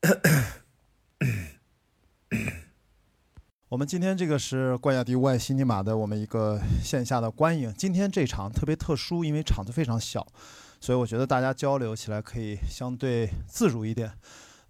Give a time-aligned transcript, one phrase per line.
[3.68, 7.72] 我们今天这个是冠亚迪外西尼玛的我们一个线下的观影。
[7.76, 10.26] 今天这场特别特殊，因为场子非常小，
[10.80, 14.12] 所以我觉得大家交流起来可以相对自如一点。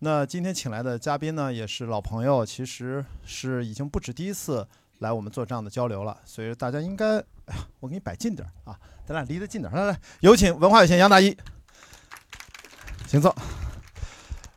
[0.01, 4.67] 那今天请来的嘉宾呢，也是老朋友，其实是已经不止第一次
[4.99, 8.77] 来我们做这样的交流了，所以大家应该，哎呀，我给你摆近点啊，
[9.07, 9.77] 咱俩离得近点儿。
[9.77, 11.37] 来来，有请文化有限杨大一，
[13.07, 13.33] 请坐。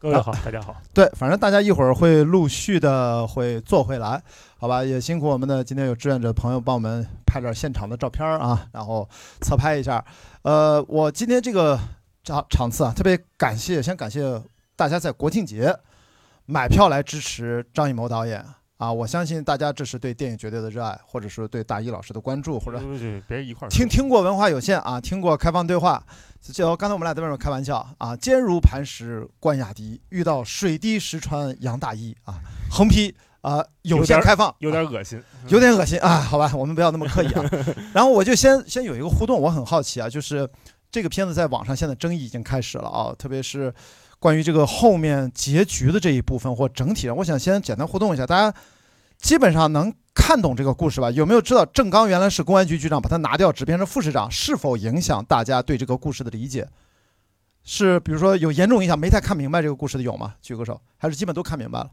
[0.04, 0.76] 各位好，大家好。
[0.94, 4.22] 对，反正大家一会儿会陆续的会坐回来，
[4.58, 4.84] 好吧？
[4.84, 9.08] 也辛苦我们的今天有志愿者朋友帮我们拍点现场的照片啊，然后
[9.40, 10.04] 侧拍一下。
[10.42, 11.80] 呃，我今天这个
[12.22, 14.44] 场场次啊，特别感谢，先感谢
[14.76, 15.74] 大家在国庆节
[16.48, 18.46] 买票来支持张艺谋导演
[18.84, 18.92] 啊！
[18.92, 22.82] 我相信大家这是对电影绝对的热爱，或者说对大一老师的关注，或者
[23.28, 26.04] 别一块听听过文化有限啊，听过开放对话。
[26.42, 32.36] 就刚才我们俩在外面开玩笑啊，坚如磐石关雅迪遇到水滴石穿杨大一啊，
[32.70, 37.50] 横批啊有限开放，有点恶心，有点恶心啊，好吧，我们不要那么刻意啊。
[37.96, 40.50] 然后我就先先有一个互动，我很好奇啊，就是
[40.92, 43.74] 这个片子在网上现在争议已经开始了啊，特别是
[44.20, 48.54] 关于这个后面结局的这一部分或整体上，我想先简单互动一下，大家
[49.24, 49.92] 基本上能。
[50.16, 51.10] 看懂这个故事吧？
[51.10, 56.70] 有没有知道郑刚原来是公安局局长，把他拿掉，只变成副市长，是否影响大家对这个故事的理解？
[57.64, 60.36] 是，比如说有严重影响，没太看明白这个故事的有吗？
[60.40, 61.90] 举个手，还是基本都看明白了？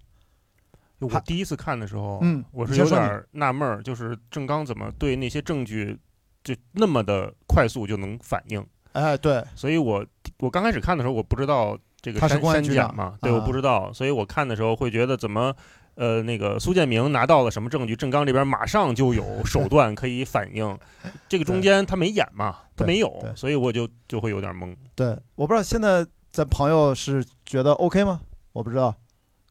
[0.98, 5.98] 我第一次看的时候，嗯，我是有点纳闷儿，就是郑刚怎么对那些证据
[6.44, 8.64] 就那么的快速就能反应？
[8.92, 10.04] 哎，对，所以我
[10.40, 15.56] 我刚开始看的时候，我不知道这个删删减嘛，对，我不知道，所以我看的时候会觉得怎么。
[16.00, 17.94] 呃，那个苏建明拿到了什么证据？
[17.94, 20.78] 郑刚这边马上就有手段可以反映，
[21.28, 24.74] 这个中间他没演嘛，他没有，所以我就就会有点懵。
[24.94, 28.22] 对，我不知道现在咱朋友是觉得 OK 吗？
[28.54, 28.94] 我不知道，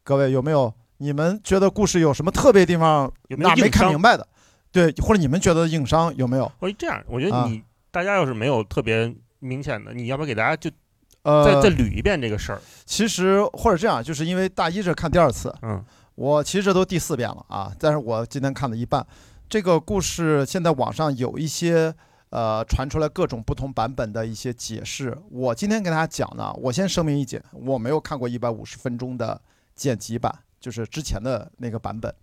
[0.02, 0.74] 各位有没有？
[0.96, 3.08] 你们觉得故事有什么特别地方？
[3.28, 4.26] 有没有没看明白的？
[4.72, 6.50] 对，或者你们觉得硬伤有没有？
[6.58, 7.62] 我这样，我觉得你
[7.92, 10.68] 大家要是没有特别明显的，你要不要给大家就
[11.22, 12.60] 呃再再捋一遍这个事儿？
[12.86, 15.80] 其实或者这样，就是因为大一这看第二次，嗯。
[16.20, 19.04] 我其实这都第四遍了啊，但是我今天看了一半。
[19.48, 21.94] 这个故事现在网上有一些
[22.28, 25.16] 呃传出来各种不同版本的一些解释。
[25.30, 29.40] 我今天跟大家讲呢，我先声明一点，我没有看过一百五十分钟的
[29.74, 32.14] 剪辑版，就是之前的那个版本。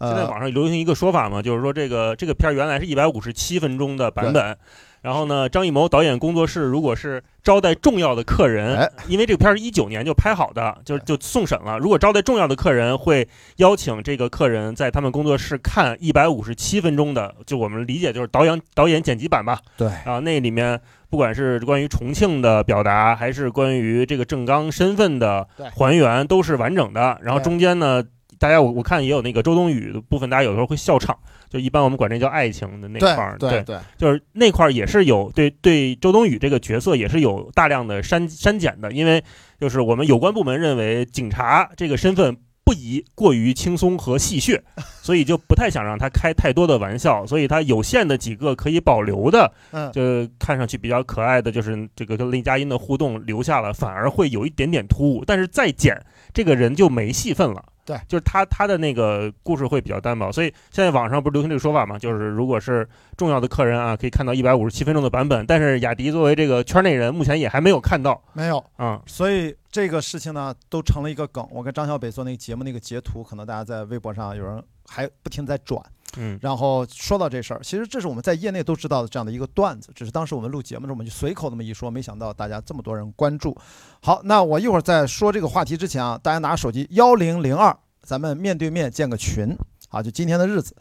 [0.00, 4.58] 现在网上流行一个说法嘛，就是说这个这个片儿原来是一百五十七分钟的版本。
[5.00, 11.78] 然后呢，张艺谋导演工作室如果是招待重要的客人，因为这个片儿是一九年就拍好的，就就送审了。
[11.78, 13.26] 如果招待重要的客人，会
[13.56, 19.60] 邀请这个客人在他们工作室看一百五十七分钟的，就我们理解就是导演导演剪辑版吧。
[19.76, 27.18] 对，啊，那里面不管是关于重庆的表达，还是关于这个郑刚身份的还原，都是完整的。
[27.22, 28.02] 然后中间呢。
[28.38, 31.16] 大家我我看也有那个周冬雨的部分，大家有时候会笑场，
[31.48, 39.22] 就一般我们管这叫爱情的那块儿，对对，就是那块儿也是有对对周冬雨这个角色也是有大量的删删减的，因为
[39.60, 44.60] 就是我们有关部门认为警察这个身份不宜过于轻松和戏谑，
[45.00, 55.98] 所以就不太想让他开太多的玩笑，所以他有限的几个可以保留的，嗯，就看上去比较可爱的就是这个跟林佳音的互动留下了，反而会有一点点突兀，但是再剪
[56.38, 57.60] 这个人就没戏份了。
[57.84, 61.98] 对，就是他他的那个故事会比较单薄，所以现在网上不是流行这个说法嘛？
[61.98, 71.44] 就是如果是重要的客人啊，可以看到一百五十七分钟的版本，但是雅迪作为这个圈内人，目前也还没有看到，没有啊，所以这个事情呢，都成了一个梗。
[71.50, 75.82] 我跟张小北做那个节目那个截图，可能大家在微博上有人还不停在转。
[76.16, 83.54] 嗯，然后说到这事儿，其实这是我们在业内都知道的这样的一个段子，只是当时我们录节目的时候，我们就随口那么一说，没想到大家这么多人关注。
[84.00, 89.56] 好，那我一会儿在说这个话题之前啊，大家拿手机幺零零二，咱们面对面建个群
[89.90, 90.74] 啊，就今天的日子，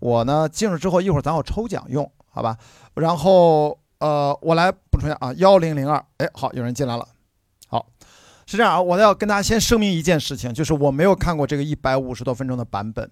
[0.00, 2.58] 我呢进入之后，一会儿咱要抽奖用，好吧？
[2.94, 7.08] 然后呃，我来补充一下啊，幺零零二，哎，好，有人进来了。
[7.68, 7.86] 好，
[8.46, 13.10] 是这样啊，我要跟大家先声明一件事情，就是我没有看过这个一百五十多分钟的版本。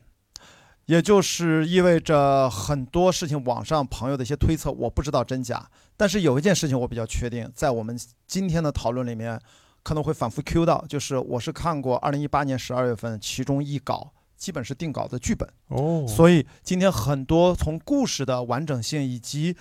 [0.86, 5.64] 也就是意味着很多事情，网上朋友的一些推测，我不知道真假。
[5.96, 7.96] 但是有一件事情我比较确定，在我们
[8.26, 9.40] 今天的讨论里面，
[9.82, 16.06] 可能会反复 Q 到，就是我是看过二零一八年十二月份其中一稿，基本是定稿的剧本哦。
[16.08, 19.56] 所以今天很多从故事的完整性，以及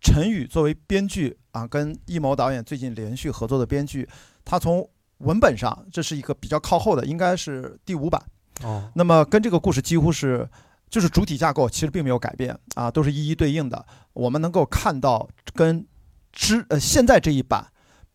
[0.00, 4.08] 陈宇作为编剧啊，跟易谋导演最近连续合作的编剧，
[4.44, 4.88] 他从
[5.18, 8.22] 文本上这是一个比较靠后的，应该是第五版。
[8.62, 10.48] 哦，那么跟这个故事几乎是，
[10.88, 13.84] 就是主体架构其实并没有改变啊，都是一一对应的。
[14.12, 15.86] 我们能够看到跟
[16.32, 17.66] 之呃现在这一版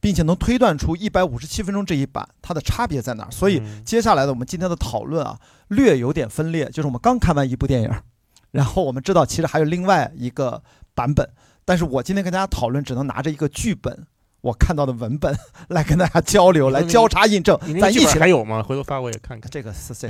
[0.04, 3.32] 并且能推断出一百五十七分钟这一版它的差别在哪儿。
[3.32, 5.40] 所以接下来的我们今天的讨论啊，
[5.70, 7.90] 略有点分裂，就是我们刚看完一部电影，
[8.52, 10.62] 然后我们知道其实还有另外一个
[10.94, 11.30] 版本，
[11.64, 14.06] 但是我今天跟大家讨论只能拿着一个剧本。
[14.42, 15.34] 我看到的文本
[15.70, 17.58] 来跟大家交流，来交叉印证。
[17.80, 18.62] 咱一起还有吗？
[18.62, 19.50] 回头发我也看看。
[19.50, 20.06] 这个是是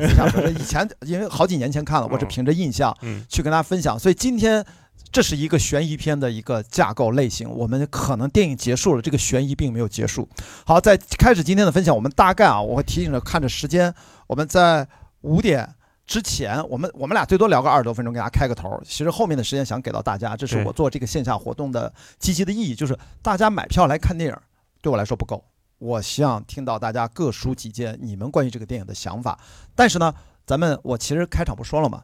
[0.60, 2.92] 以前因为好几年前看了，我是凭着印象
[3.30, 4.00] 去跟大家分享。
[4.00, 4.66] 所以今天
[5.14, 7.48] 这是一个悬疑片的一个架构类型。
[7.50, 10.28] 我们可能电影结束了，这个悬疑并没有结束。
[10.66, 13.94] 好，在开始今天的分享，我们大概啊，我会提醒着看着时间，
[14.28, 14.86] 我们在
[15.22, 15.76] 五点。
[16.06, 18.78] 之前我们我们俩最多聊个二十多分钟，给大家开个头。
[18.84, 24.38] 其实后面的时间想给到大家，这是我做这个线下活动的积极的意义，就是大家买票来看电影，
[24.82, 25.42] 对我来说不够。
[25.80, 29.40] 我希望听到大家各抒己见，你们关于这个电影的想法。
[29.76, 30.14] 但是呢，
[30.46, 32.04] 咱们我其实开场不说了吗？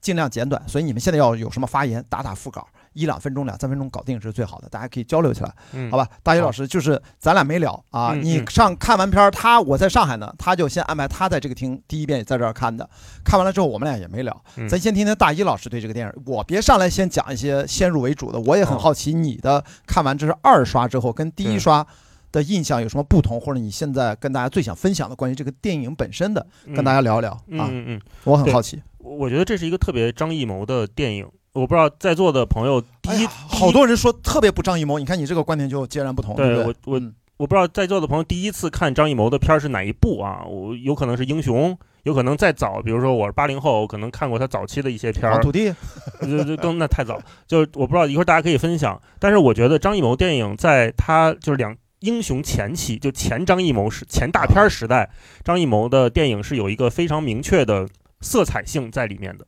[0.00, 2.66] 尽量简短，所以你们现在要有什么发言，打打副稿。
[2.94, 5.54] 一两分钟、两三分钟搞定是最好的，大家可以交流起来，
[5.88, 6.08] 好吧？
[6.20, 12.88] 大一老师就是咱俩没聊啊，你上看完片儿，他我在上海呢，他就先安排他在这个厅第一遍在这儿看的，
[13.24, 21.86] 看完了之后我们俩也没聊，咱先听听大一老师对这个电影，我别上来先讲一些先入为主的，我也很好奇你的看完这是二刷之后跟第一刷
[22.32, 26.44] 的印象有什么不同，或者你现在跟大家最想分享的关于这个电影本身的，
[26.74, 27.84] 跟大家聊一聊啊，嗯。
[27.86, 31.26] 嗯，我很好奇，我觉得这是一个特别张艺谋的电影。
[31.54, 36.36] 我不知道在座的朋友，第一，好多人说特别不张艺谋，你看你这个观点就截然不同。
[36.36, 37.00] 对我我
[37.36, 40.44] 我不知道在座的朋友第一次看张艺谋的片儿是哪一部啊？
[40.44, 45.40] 我有可能是英雄，有可能再早，比如说我是八零后，可能看过他早期的一些片儿。
[45.40, 45.74] 土地，
[46.20, 49.00] 这更那太早，就我不知道一会儿大家可以分享。
[49.18, 55.10] 但是我觉得张艺谋电影在他就是两英雄前期，就前张艺谋时前大片时代，
[55.42, 57.88] 张艺谋的电影是有一个非常明确的
[58.20, 59.46] 色彩性在里面的。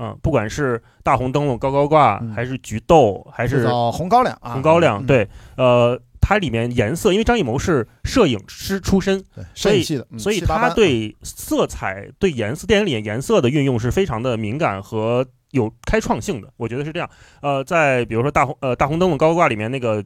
[0.00, 9.24] 嗯，不管是大红灯笼高高挂，还是菊豆，还是红高粱啊，红高粱，对，呃，它里面颜色，因为张艺谋是摄影师出身，
[9.56, 9.82] 所以
[10.16, 16.52] 所以他对色彩、对颜色，电影里面颜色的运用是非常的敏感和有开创性的。
[16.58, 17.10] 我觉得是这样。
[17.42, 20.04] 呃，在比如说大红呃大红灯笼高高挂里面那个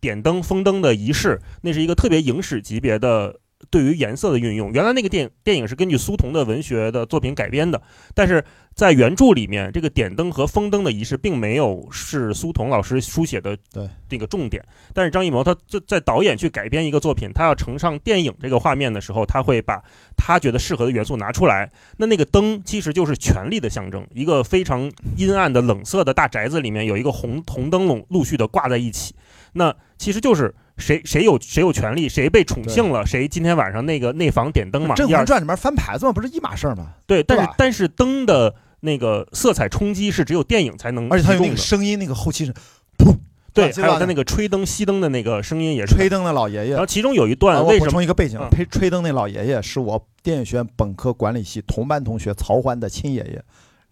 [0.00, 3.40] 点灯封灯的仪式，那是一个特别影史级别的。
[3.70, 7.80] 对于颜色的运用，原来那个电电影是根据苏童的文学的作品改编的，
[8.14, 8.42] 但是
[8.74, 14.64] 在原著里面，这个点灯和封灯的仪式并没有是苏童老师书写的对这个重点。
[14.94, 19.82] 但是张艺谋他在在导演去改编一个作品，他要呈上电影这个画面的时候，他会把
[20.16, 21.70] 他觉得适合的元素拿出来。
[21.96, 29.14] 那那个灯其实就是权力的象征，一个非常阴暗的冷色的大宅子里面有一个红红灯笼陆续的挂在一起，
[29.54, 30.54] 那其实就是。
[30.78, 34.94] 谁谁有谁有权利，谁被宠幸了，谁今天晚上那个内房点灯嘛？
[34.96, 36.94] 《甄嬛传》里面翻牌子嘛，不是一码事儿吗？
[37.06, 42.52] 对，但是但是灯的那个色彩冲击是只有电影才能，而且它有那个声音，那个后期是
[42.96, 43.16] 噗，
[43.52, 45.96] 对，还有他那个吹灯熄灯的那个声音也是。
[45.96, 47.90] 吹灯的老爷爷，然后其中有一段，为什么？
[47.90, 53.42] 充一个背景，吹吹灯那老爷爷是我电影学院本科管理系同班同学曹欢的亲爷爷。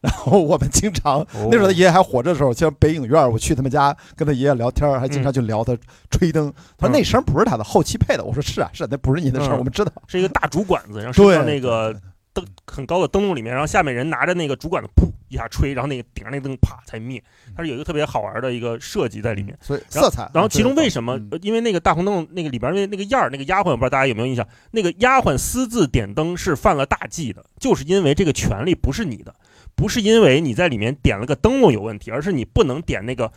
[0.07, 5.77] 然后我们经常那时候他爷爷还活着的时候，像北影院，我去他们家跟他爷爷聊天，还经常就聊他
[6.13, 6.53] 吹灯。
[6.79, 8.23] 他说那声不是他的，后期配的。
[8.23, 11.93] 我说是啊，是，那不是你的声，我们知道是一个大竹管子，然后伸到那个
[12.33, 17.21] 灯很高的灯笼里面，然后下面人拿着那个竹管子，噗一下吹，然后那个顶上那灯啪才灭。
[17.57, 20.31] 它是有一个特别好玩的一个设计在里面，所以色彩。
[20.33, 21.19] 然后其中为什么？
[21.43, 29.35] 因为那个大红灯那个里边那那个燕儿那个丫鬟，我不知道大家有没有印象，那个丫鬟私自点灯是犯了大忌的，就是因为这个权利不是你的。
[29.77, 33.31] 不是因为你在里面点了个灯笼有问题，而是你不能点那个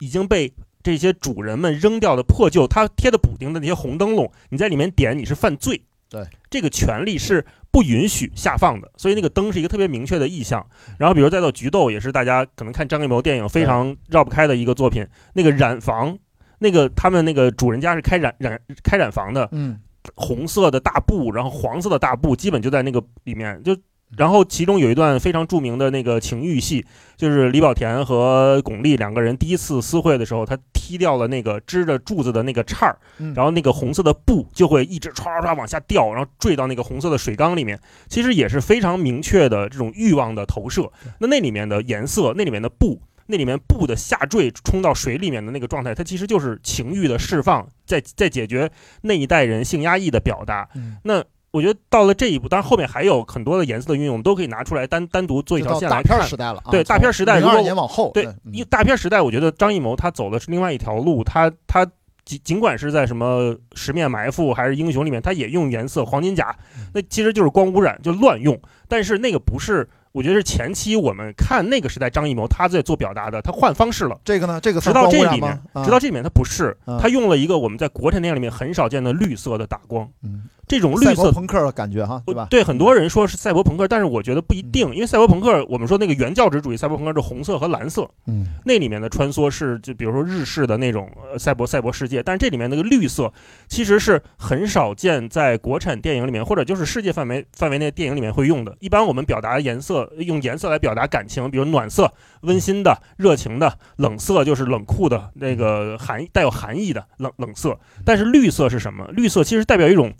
[0.00, 0.52] 已经被
[0.82, 4.30] 这些主人们扔掉的破旧、他贴的补丁的那些红灯笼。
[4.50, 5.82] 你在里面点，你是犯罪。
[6.10, 8.90] 对，这个权利是不允许下放的。
[8.96, 10.64] 所以那个灯是一个特别明确的意象。
[10.98, 15.06] 然后，比如再到菊豆，也是大家可能看张艺谋电影非常绕不开的一个作品。
[15.32, 16.18] 那个染房，
[16.58, 19.80] 那个他们那个主人家是开染染开染房的，嗯，
[20.14, 23.74] 红色的大布，然后黄色的大布，基本就在那个里面就。
[24.16, 26.84] 然后其中有一段非常著名的那个情欲戏，
[27.16, 32.98] 就是李保田和巩俐两个人第一次私会的时候，他踢掉了那个支着柱子的那个叉儿，
[33.34, 37.78] 然后那个红色的布就会一直唰唰唰往下掉，然后坠到那个红色的水缸里面。
[38.08, 40.90] 其实也是非常明确的这种欲望的投射。
[41.18, 48.70] 那那里面的颜色，那里面的布，那里面布的下坠冲到水里面的那个状态，它其实就是情欲的释放，在在解决
[49.02, 50.68] 那一代人性压抑的表达。
[51.02, 51.22] 那。
[51.50, 56.18] 我觉得到了这一步，当然后面还有很多的颜色的运用，都可以拿出来单单独做一条线来看。
[56.18, 61.86] 大片时代了，对大片时代，如果年往后，对，因为大片时代，我觉得张艺谋他走的是另外一条路，他他
[62.24, 66.54] 尽尽管是在什么十面埋伏还是英雄里面，他也用颜色，黄金甲，
[66.92, 68.60] 那其实就是光污染，就乱用。
[68.86, 69.88] 但是那个不是。
[70.10, 74.18] 我觉得是前期我们看那个时代张艺谋他在做表达的，他换方式了。
[74.24, 82.46] 这个呢，这个直到这里面，啊、直到这里面他不是，啊他用了一个我们在国产电影里面很少见的绿色的打光，嗯，这种绿色朋克的感觉哈，对吧？
[82.50, 93.32] 对很多人说是赛博朋克，但是我觉得不一定，因为赛博朋克我们说那个原教旨主义赛博朋克是红色和蓝色，嗯，那里面的穿梭是就比如说日式的那种呃赛博赛博世界，但是这里面那个绿色
[93.66, 98.76] 其实是很少见在国产电影里面或者就是世界范围范围内电影里面会用的。
[98.80, 107.78] 一般我们表达颜色用颜色来表达感情，比如暖色、温馨的、热情的；冷色就是冷酷的，那个含带有含义的冷冷色。
[108.04, 109.08] 但是绿色是什么？
[109.12, 110.12] 绿色其实代表一种。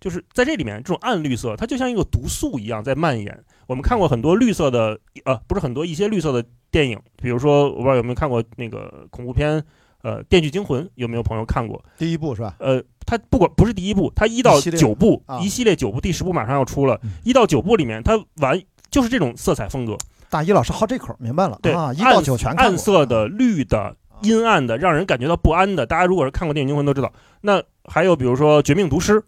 [0.00, 3.44] 就是在这里面，这种暗绿色，它就像一个毒素一样在蔓延。
[3.66, 9.62] 我们看过很多绿色的，呃，不是很多一些绿色的电影，比如说我不知道有没有看过那个恐怖片，
[10.02, 11.80] 呃，《电锯惊魂》，有没有朋友看过？
[11.98, 12.56] 第一部是吧？
[12.58, 19.96] 呃，它不管不是第一部，它一到九部，啊一系列九部，第十部马上要出了嗯，一到九部里面，它完就是这种色彩风格，
[20.30, 25.86] 大一老师好这口，明白了对啊，一到九全看过暗色的、绿的、阴暗的，让人感觉到不安的。
[25.86, 27.12] 大家如果是看过《电锯惊魂》都知道。
[27.42, 29.14] 那还有比如说《绝命毒师》，《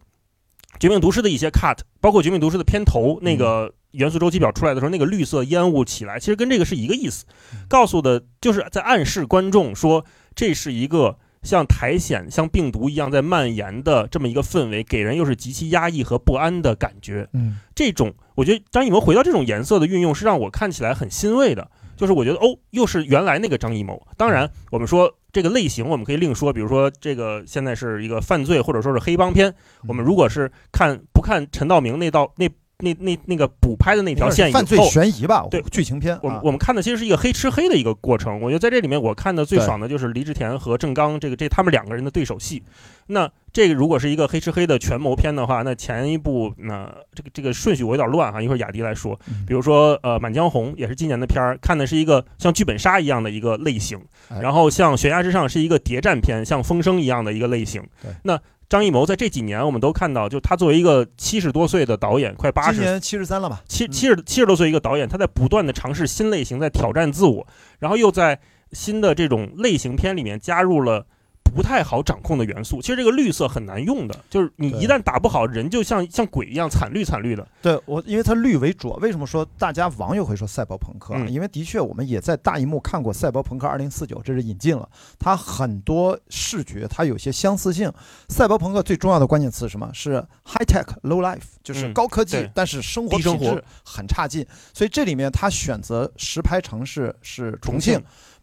[0.79, 7.25] 绝命毒师》的一些 cut，包括《绝命毒师》的片头那个元素周期表出来的时候，那个绿色烟雾起来，其实跟这个是一个意思，
[7.69, 11.19] 告诉的就是在暗示观众说这是一个。
[11.43, 17.29] 像苔藓、像病毒一样在蔓延的这么一个氛围，给人又是极其压抑和不安的感觉。
[17.33, 21.69] 嗯，这种，我觉得张艺谋回到这种颜色的运用，是让我看起来很欣慰的。
[22.03, 24.05] 就是我觉得哦，又是原来那个张艺谋。
[24.17, 26.53] 当然，我们说这个类型，我们可以另说。
[26.53, 29.55] 比如说，这个现在是一个犯罪或者说是黑帮片，
[29.87, 32.49] 我们如果是看不看陈道明那道那
[32.83, 38.41] 那那那个补拍的那条线以犯罪后，悬疑吧，对剧情片，啊我们我们看的其实是一个黑吃黑的一个过程。
[38.41, 42.63] 我觉得在这里面，我看的最爽的就是黎志田和郑刚这个这他们两个人的对手戏。
[43.07, 49.19] 那这个如果是一个黑吃黑的权谋片的话，那前一部那这个这个顺序我有点乱哈，一会儿雅迪来说。
[49.29, 57.83] 嗯比如说呃《满江红》也是今年的片儿，看的是一个像剧本杀一样的一个类型，哎然后像《悬崖之上》是一个谍战片，像《风声》一样的一个类型。
[58.23, 58.41] 那
[58.73, 63.61] 张艺谋在这几年，我们都看到，就他作为一个七十多岁的导演，快八十今年七十三了吧？
[63.63, 67.47] 嗯七七十七十多岁一个导演，他在不断的尝试新类型，在挑战自我，
[67.81, 71.07] 然后又在新的这种类型片里面加入了
[71.55, 72.81] 不太好掌控的元素。
[72.81, 77.47] 其实这个绿色很难用的，就是你一旦打不好，人就像像鬼一样惨绿惨绿的。
[77.61, 78.93] 对我，因为它绿为主。
[79.01, 81.15] 为什么说大家网友会说赛博朋克？
[81.17, 87.91] 嗯因为的确我们也在大荧幕看过《赛博朋克2049》，这是引进了，它很多视觉它有些相似性。
[88.29, 89.91] 赛博朋克最重要的关键词是什么？
[89.93, 94.47] 是 high tech low life，就是嗯高科技，对但是生活品质很差劲。
[94.73, 98.03] 所以这里面它选择实拍城市是重重庆。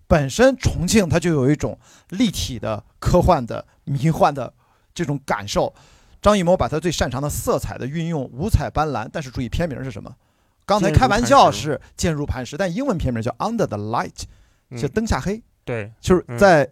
[0.09, 1.77] 庆本身重庆它就有一种
[2.09, 4.51] 立体的、科幻的、迷幻的
[4.93, 5.73] 这种感受。
[6.21, 10.13] 张艺谋把他最擅长的色彩的运用，五彩斑斓，但是注意片名是什么？
[10.65, 14.25] 刚才开玩笑是“坚如磐石”，但英文片名叫《Under the Light》，
[14.79, 16.69] 就嗯，灯下黑，对，就是在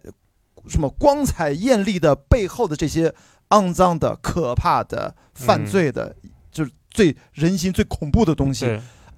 [0.68, 3.14] 什么光彩艳丽的背后的这些
[3.48, 6.14] 肮脏的、可怕的、犯罪的，
[6.50, 8.66] 就是最人心最恐怖的东西。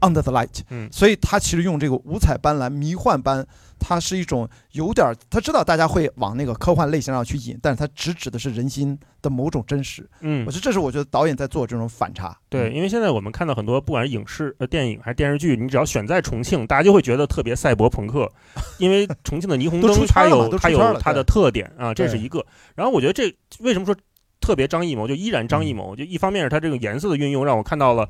[0.01, 0.89] 对，Under the light，嗯。
[0.91, 3.47] 所以他其实用这个五彩斑斓、迷幻般，
[3.79, 10.09] 它是一种有点儿，他知道大家会往那个科幻类型上去引，但是他直指的是人心的某种真实。
[10.21, 10.45] 嗯。
[10.47, 12.37] 我觉，得这是我觉得导演在做这种反差。
[12.49, 18.31] 对，因为现在我们看到很多，不管是影视、呃电影还是电视剧，你只要选在重庆，大家就会觉得特别赛博朋克，
[18.79, 22.45] 因为重庆的霓虹灯它有它有它的特点啊，这是一个。
[22.75, 23.95] 然后我觉得这为什么说
[24.41, 25.77] 特别张艺谋，就依然张艺嗯。
[25.77, 28.09] 谋，就一方面是他这个颜色的运用，让我看到了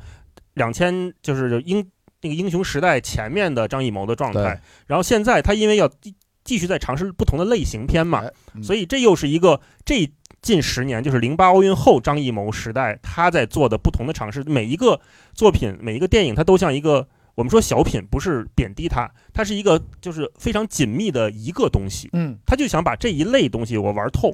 [0.54, 1.86] 两千就是英
[2.22, 6.14] 那个英雄时代前面的张艺谋的状态，然后现在他因为要继
[6.44, 8.22] 继续在尝试不同的类型片嘛，
[8.62, 10.10] 所以这又是一个这
[10.42, 14.42] 近十年，就是零八奥运后张艺谋时代他在做的不同的尝试。
[14.44, 15.00] 每一个
[15.34, 22.08] 作品，每一个电影，它都像一个我们说小品，不是贬低它，它是一个就是非常紧密的一个东西。
[22.14, 24.32] 嗯，他就想把这一类东西我玩透。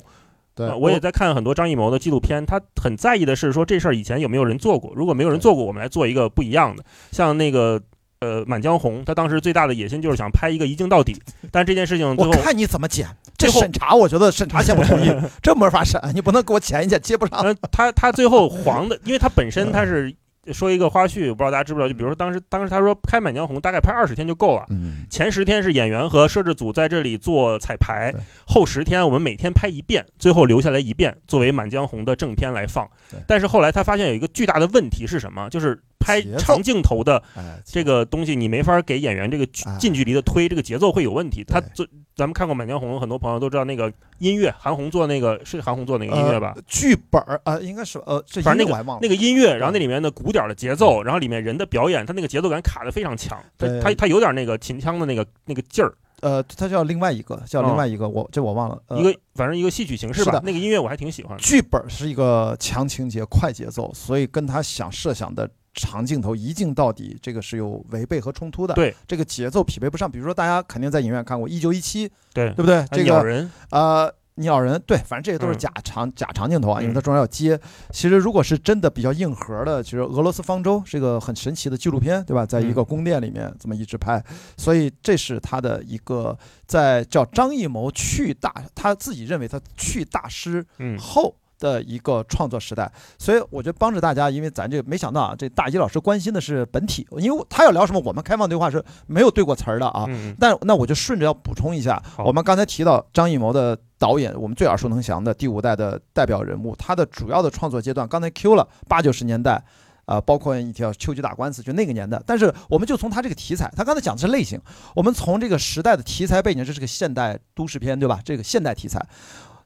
[0.57, 6.83] 对，呃我也在看很多张艺谋的纪录片，他很在意的是说这事儿以前有没有人做过，如果没有人做过，我们来做一个不一样的。
[7.13, 7.81] 像那个
[8.21, 11.21] 呃《满江红》，他当时最大的野心就是想拍一个一镜到底，
[11.53, 13.07] 但这件事情最后我看你怎么剪。
[13.37, 17.39] 这审查，我觉得审查先不同意， 这没法审，你不能给我剪一剪接不上。
[17.41, 20.11] 呃，他他最后黄的，因为他本身他是
[20.53, 24.65] 说一个花絮，我不知道大家知不知道，就比如说当时当时他说拍《满江红》大概拍二十天就够了。
[24.71, 28.15] 嗯，前十天是演员和摄制组在这里做彩排，
[28.47, 32.89] 后十天我们每天拍一遍，最后留下来一遍作为《满江红》的正片来放。
[33.27, 35.49] 但是后来他发现有一个巨大的问题是什么？
[35.51, 39.47] 就是拍长镜头的哎，这个东西，你没法给演员这个
[39.79, 41.45] 近距离的推，这个节奏会有问题。
[41.45, 46.57] 他对做咱们看过《满江红》，很多朋友都知道那个音乐，韩红做那个是韩红做那个音乐吧？
[46.67, 58.83] 剧本儿啊，应该是呃，反正那音乐我还忘了那个音乐，然后那里面的鼓点的节奏，然后里面人的表演，他那个节奏感卡的非常强，他对他他有点那个秦腔的那个那个劲儿，呃，它叫另外一个，叫哦另外一个，我这我忘了。
[58.87, 60.41] 呃一个反正一个戏曲形式吧。
[60.43, 61.37] 那个音乐我还挺喜欢。
[61.37, 68.75] 剧本是一个强情节、快节奏，所以跟他想设想的长镜头一镜到底，这个是有违背和冲突的。
[68.75, 70.11] 对，这个节奏匹配不上。
[70.11, 72.85] 比如说，大家肯定在影院看过《一九一七》，对对不对？
[72.91, 77.61] 这个鸟人，呃，鸟人，对，反正这些都是嗯假长、假长镜头啊，因为嗯它中间要接。
[77.91, 82.47] 其实如果是真的比较硬核的，其实《俄罗斯方舟》是一个很神奇的纪录片，对吧？
[82.47, 84.23] 在一个嗯宫殿里面这么一直拍，
[84.57, 91.35] 所以这是他的一个在叫张艺谋去大，他自己认为他去大师嗯，后。
[91.59, 100.07] 的一个创作时代，所以我觉得帮着大家，因为咱这个没想到啊，这大一老师关心的是本体，因为他要聊什么，我们开放对话是没有对过词儿的啊。
[100.39, 109.63] 但那我就顺着要补充一下，我们刚才提到张艺谋的导演，我们最耳熟能详的第五代的代表人物，他的主要的创作阶段，刚才 Q 了八九十年代，
[110.05, 112.21] 啊、包括一条秋菊打官司，就那个年代。
[112.27, 114.61] 但是我们就从他这个题材，他刚才讲的是类型，
[114.95, 118.21] 我们从这个时代的题材背景，这是个现代都市片，对吧？
[118.23, 119.05] 这个现代题材，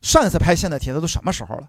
[0.00, 1.68] 上一次拍现代题材都什么时候了？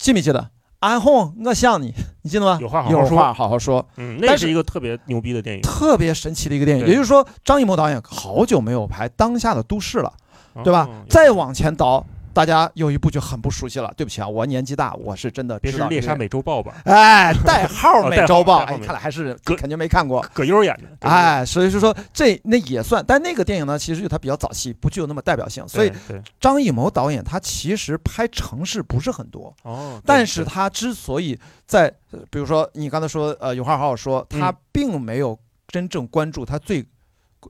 [0.00, 0.50] 记没记得？
[0.80, 1.92] 安红，我想你，
[2.22, 2.58] 你记得吗？
[2.60, 3.86] 有话好好说有话好好说。
[3.96, 10.12] 嗯，那但是是一个特别牛逼的电影，特别神奇的一个电影，也就是说，张艺谋导演好久没有拍当下的都市了。
[10.64, 11.06] 对吧哦？
[11.08, 12.04] 再往前倒，
[12.40, 13.92] 大家有一部就很不熟悉了。
[13.94, 16.80] 对不起啊，我年纪大，我是真的别是猎杀美洲豹吧？
[16.86, 20.24] 哎，代号美洲豹，哎，看来还是哥肯定没看过。
[20.32, 25.68] 葛优演的，对哎，所以是说这那也算，但那个电影呢，其实就它比较早期，不具有那么代表性。
[25.68, 25.92] 所以
[26.40, 36.82] 张艺谋导演他其实拍城市不是很多，哦，但是他之所以在，呃比如说你刚才说，呃，有话好好说，他嗯并没有真正关注他最，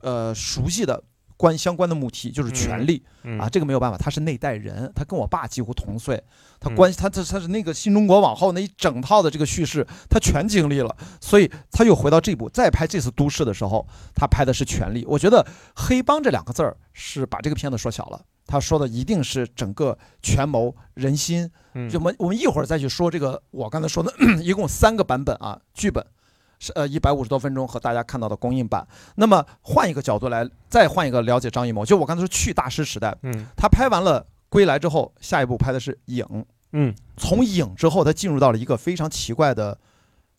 [0.01, 1.01] 呃，熟悉的
[1.41, 3.03] 关相关的母题，就是权力。
[3.23, 6.23] 嗯啊，这个没有办法，他是那代人，他跟我爸几乎同岁，
[6.59, 15.03] 他嗯关系他他他是那个新中国往后那一整套的这个叙事，他全经历了，所以他又回到这部再拍这次都市的时候，他拍的是权力。
[15.07, 15.45] 我觉得
[15.75, 21.49] “黑帮”这两个字儿是把这个片子说小了，他说的一定是整个权谋人心。
[21.73, 26.05] 嗯就我们我们一会儿再去说这个，我刚才说的 一共三个版本啊，剧本。
[26.61, 33.47] 是呃一百五十多分钟和大家看到的公映版，那么换一个角度来，再换一个了解张艺谋，就我刚才说去大师时代，嗯。
[33.57, 36.23] 他拍完了《归来》之后，下一步拍的是《影》。
[36.73, 36.93] 嗯。
[37.17, 39.79] 从《影》之后，他进入到了一个非常奇怪的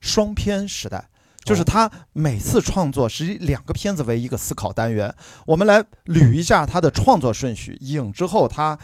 [0.00, 1.08] 双片时代，
[1.44, 5.12] 就是他每次创作是以两个片子为一个思考单元。
[5.44, 7.76] 我们来捋一下他的创作顺序。
[7.84, 8.78] 《影》之后，他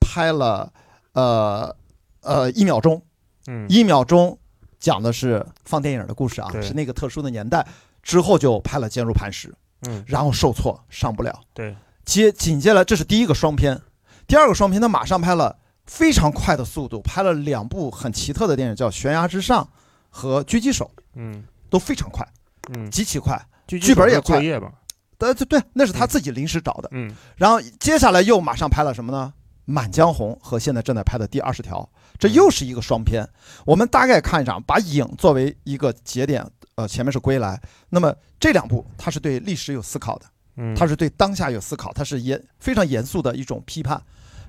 [0.00, 0.72] 拍了
[1.12, 1.76] 呃
[2.22, 3.00] 呃一秒钟，
[3.46, 3.64] 嗯。
[3.68, 4.39] 一秒钟
[4.80, 7.64] 讲的是放电影的故事啊，是那个特殊的年代。
[8.02, 9.48] 之后就拍了《坚如磐石》，
[9.82, 11.38] 嗯然后受挫上不了。
[11.52, 13.78] 对接紧接着，这是第一个双片，
[14.26, 19.62] 第二个双片他马上拍了非常快的速度，拍了两部很奇特的电影，叫《悬崖之上》
[20.08, 22.26] 和《狙击手嗯》，都非常快，
[22.74, 23.38] 嗯，极其快。
[23.66, 24.72] 剧剧本也快作业吧，
[25.18, 26.88] 呃，对对，那是他自己临时找的。
[26.92, 29.32] 嗯然后接下来又马上拍了什么呢？
[29.70, 33.26] 《满江红》和现在正在拍的第二十条，这又是一个双片。
[33.64, 37.60] 我们大概看一场，把影作为一个节点，呃，前面是归来。
[37.88, 40.26] 那么这两部，它是对历史有思考的。
[40.56, 44.02] 嗯，他是对当下有思考，它是严非常严肃的一种批判，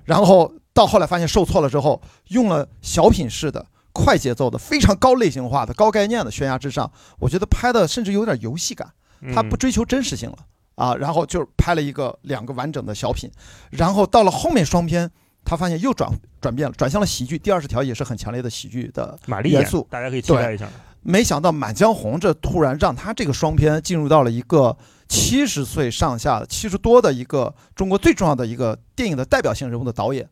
[0.04, 6.88] 然后到后来发现受挫了之后，用了小品式的、快节奏的、非常高类型化的、高概念的《悬崖之上》，
[7.20, 8.92] 我觉得拍的甚至有点游戏感，
[9.32, 10.40] 它不嗯追求真实性了
[10.82, 13.30] 啊，然后就拍了一个两个完整的小品，
[13.70, 15.10] 然后到了后面双片，
[15.46, 16.10] 他发现又转
[16.42, 20.68] 转变了，转向了喜剧，第二十条也是很强烈的喜剧的玛丽元素大家可以期待一下。
[21.04, 24.76] 没想到《满江红》这突然让他这个双片进入到了一个
[25.08, 30.30] 七十岁上下、七十多的一个中国最重要的一个电影的代表性人物的导演，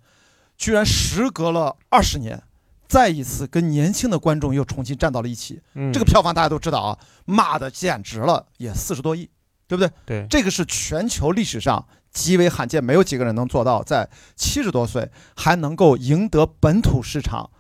[0.58, 2.42] 居然时隔了二十年，
[2.88, 5.60] 再一次跟年轻的观众又重新站到了一起。
[5.74, 9.28] 嗯，这个票房大家都知道啊，骂的简直了，也四十多亿，
[9.70, 9.92] 对不对？
[10.04, 17.52] 对，这个是全球历史上极为罕见，没有几个人能做到，在七十多岁还能够赢得本土市场，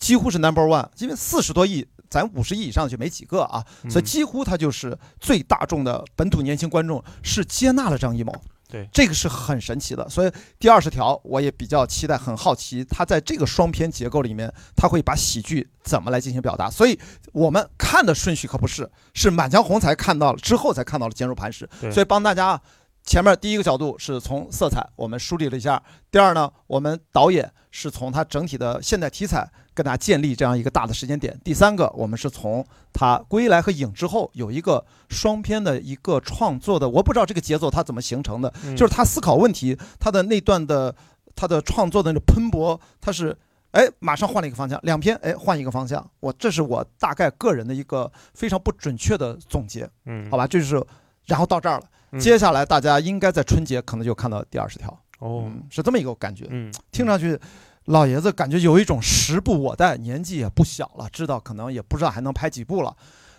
[0.00, 0.88] 几乎是 number one。
[0.98, 8.34] 因为四十多亿，咱五十亿以上就没几个啊，所以嗯几乎他就是最大众的本土年轻观众是接纳了张艺谋。
[8.72, 10.08] 对这个是很神奇的。
[10.08, 16.70] 所以第二十条我也比较期待，很好奇他在这个双片结构里面，他会把喜剧怎么来进行表达。
[16.70, 16.98] 所以
[17.32, 21.66] 我们看的顺序可不是，是《满江红》才看到了，之后才看到了《坚如磐石》。
[21.82, 22.58] 对所以帮大家
[23.04, 40.94] 前面第一个角度是从色彩我们梳理了一下，第二呢，我们导演是从他整体的现代题材跟大家建立这样一个大的时间点，第三个我们是从他归来和影之后有一个双片的一个创作的，我不知道这个节奏它怎么形成的，就是他思考问题，他的那段的
[41.34, 43.36] 他的创作的那喷薄，他是。
[43.72, 50.84] 哎，马上换了一个方向，两篇哎换一个方向，我这是我大概个人的一个非常不准确的总结，嗯，好吧，这就是，
[51.24, 51.86] 然后到这儿了，
[52.18, 57.38] 接下来大家应该在春节可能就看到第二十条，哦，是这么一个感觉，嗯，听上去，
[57.86, 62.96] 老爷子感觉有一种时不我待，年纪也不小了，知道可能也不知道还能拍几部了，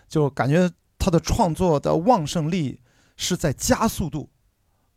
[0.08, 2.80] 就感觉他的创作的旺盛力
[3.18, 4.30] 是在加速度，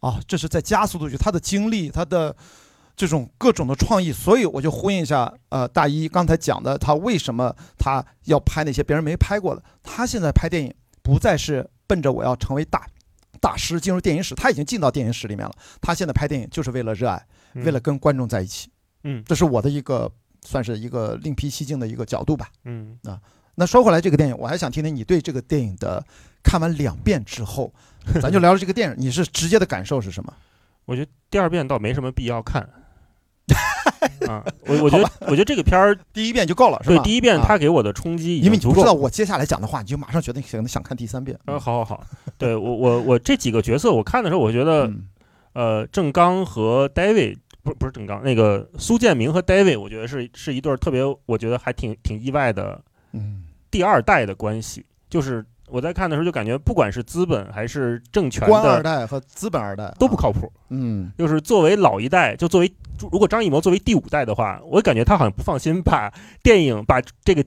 [0.00, 2.36] 啊，这是在加速度，就他的精力，他的。
[2.98, 9.62] 这种各种的创意，所以我就呼应一下，呃，大一刚才讲的，他为什么他要拍那些别人没拍过的？
[9.82, 12.86] 他现在拍电影不再是奔着我要成为大
[13.46, 15.54] 大师进入电影史，他已经进到电影史里面了。
[15.80, 18.68] 他现在拍电影就是为了热爱，为了跟观众在一起。
[19.04, 20.10] 嗯，这是我的一个
[20.44, 22.48] 算是一个另辟蹊径的一个角度吧。
[22.64, 23.20] 嗯啊，
[23.54, 26.04] 那说回来，这个电影我还想听听你对这个电影的
[26.42, 27.72] 看完两遍之后，
[28.20, 30.34] 咱就聊聊这个电影，你是直接的感受是什么？
[30.84, 32.68] 我觉得第二遍倒没什么必要看。
[34.28, 36.96] 啊，我我觉得，我觉得这个片儿 第一遍就够了，是吧？
[36.96, 41.38] 对，第一遍他给我的冲击，因为你不知道我接下来讲的话，你就马上觉得想想看第三遍。
[41.46, 42.04] 嗯，好好好，
[42.38, 44.90] 对我我我这几个角色，我看的时候，我觉得，
[45.52, 52.82] 呃，郑刚和 David 不不是郑刚，那个苏建明和 David，我觉得是是一对特别，我觉得还挺挺意外的，
[53.12, 55.44] 嗯，第二代的关系，就是。
[55.68, 60.50] 我在看的时候就感觉，不管是资本还是政权，官二代和资本二代都不靠谱。
[60.70, 62.72] 嗯，就是作为老一代，就作为
[63.10, 67.44] 如果张艺谋作为第五代的话，我感觉他好像不放心把电影把这个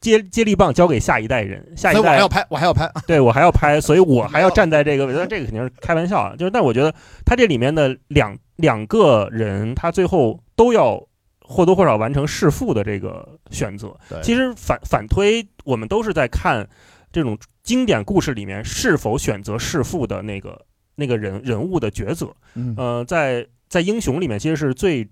[0.00, 1.76] 接接力棒交给下一代人。
[1.76, 5.06] 下一代我还要拍，我还要拍，对我还要拍，所以我还要站在这个。
[5.06, 6.34] 我觉得这个肯定是开玩笑啊。
[6.38, 11.04] 就是，但我觉得他这里面的两两个人，他最后都要。
[11.50, 16.68] 或多或少完成弑父的这个选择，其实反反推，我们都是在看
[17.12, 22.34] 这种经典故事里面是否选择弑父的那个那个人人物的抉择。
[22.76, 25.08] 呃，在在英雄里面，其实是最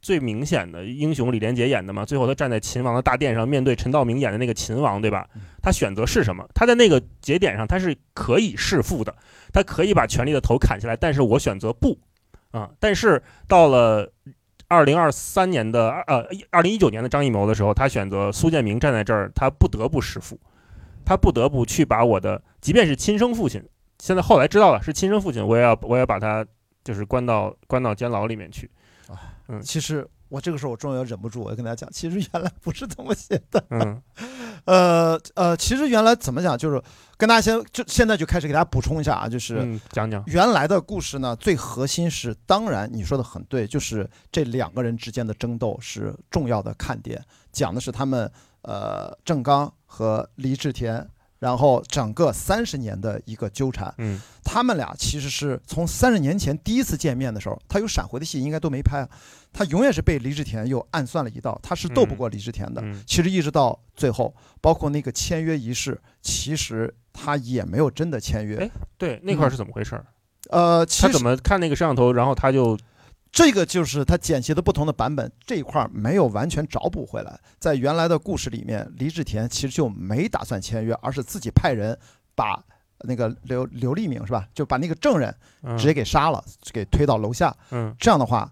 [0.00, 5.28] 最明显的英雄李连杰演的嘛，最后他站在秦王的大殿上，面对陈道明演的那个秦王，对吧？
[5.62, 6.46] 他选择是什么？
[6.54, 9.14] 他在那个节点上，他是可以弑父的，
[9.52, 11.98] 他可以把权力的头砍下来，但是我选择不
[12.50, 12.70] 啊。
[12.78, 14.12] 但是到了。
[14.72, 20.38] 二零二三年的呃，二零一九年的张艺谋的时候，他选择苏建明站在这儿，他不得不弑父，
[21.04, 23.62] 他不得不去把我的，即便是亲生父亲，
[23.98, 26.46] 现在后来知道了是亲生父亲，我也要我也把他
[26.84, 28.70] 就是关到关到监牢里面去。
[29.08, 33.64] 啊，嗯，其实我这个时候我终于要忍不住，我要跟大家讲，其实原来不是这么写的。
[33.70, 34.00] 嗯。
[34.66, 36.80] 呃呃，其实原来怎么讲，就是
[37.16, 48.30] 跟大家先就现在就开始给大家补充一下啊，就是讲讲原来的故事呢，最核心是，当然你说的很对，就是这两个人之间的争斗是重要的看点，讲的是他们
[48.62, 51.08] 呃郑刚和李治田。
[51.40, 59.08] 然后整个三十年的一个纠缠，嗯，他们俩其实是从三十年前第一次见面的时候，他有闪回的戏应该都没拍啊，
[59.50, 62.84] 他永远是被李治田又暗算了一道，他是斗不过李治田的。
[63.06, 68.58] 其实一直到最后，包括那个签约仪式，其实他也没有真的签约。
[68.58, 69.98] 哎，对，那块是怎么回事？
[70.50, 72.76] 呃，他怎么看那个摄像头，然后他就。
[73.32, 77.38] 这个就是他剪辑的不同的版本，这一块没有完全找补回来。
[77.60, 81.96] 在原来的故事里面，李志田其实就没打算签约，而是自己派人
[82.34, 82.60] 把
[83.02, 85.32] 那个刘刘立明是吧，就把那个证人
[85.78, 87.56] 直接给杀了，给推到楼下。
[87.70, 88.50] 嗯，这样的话，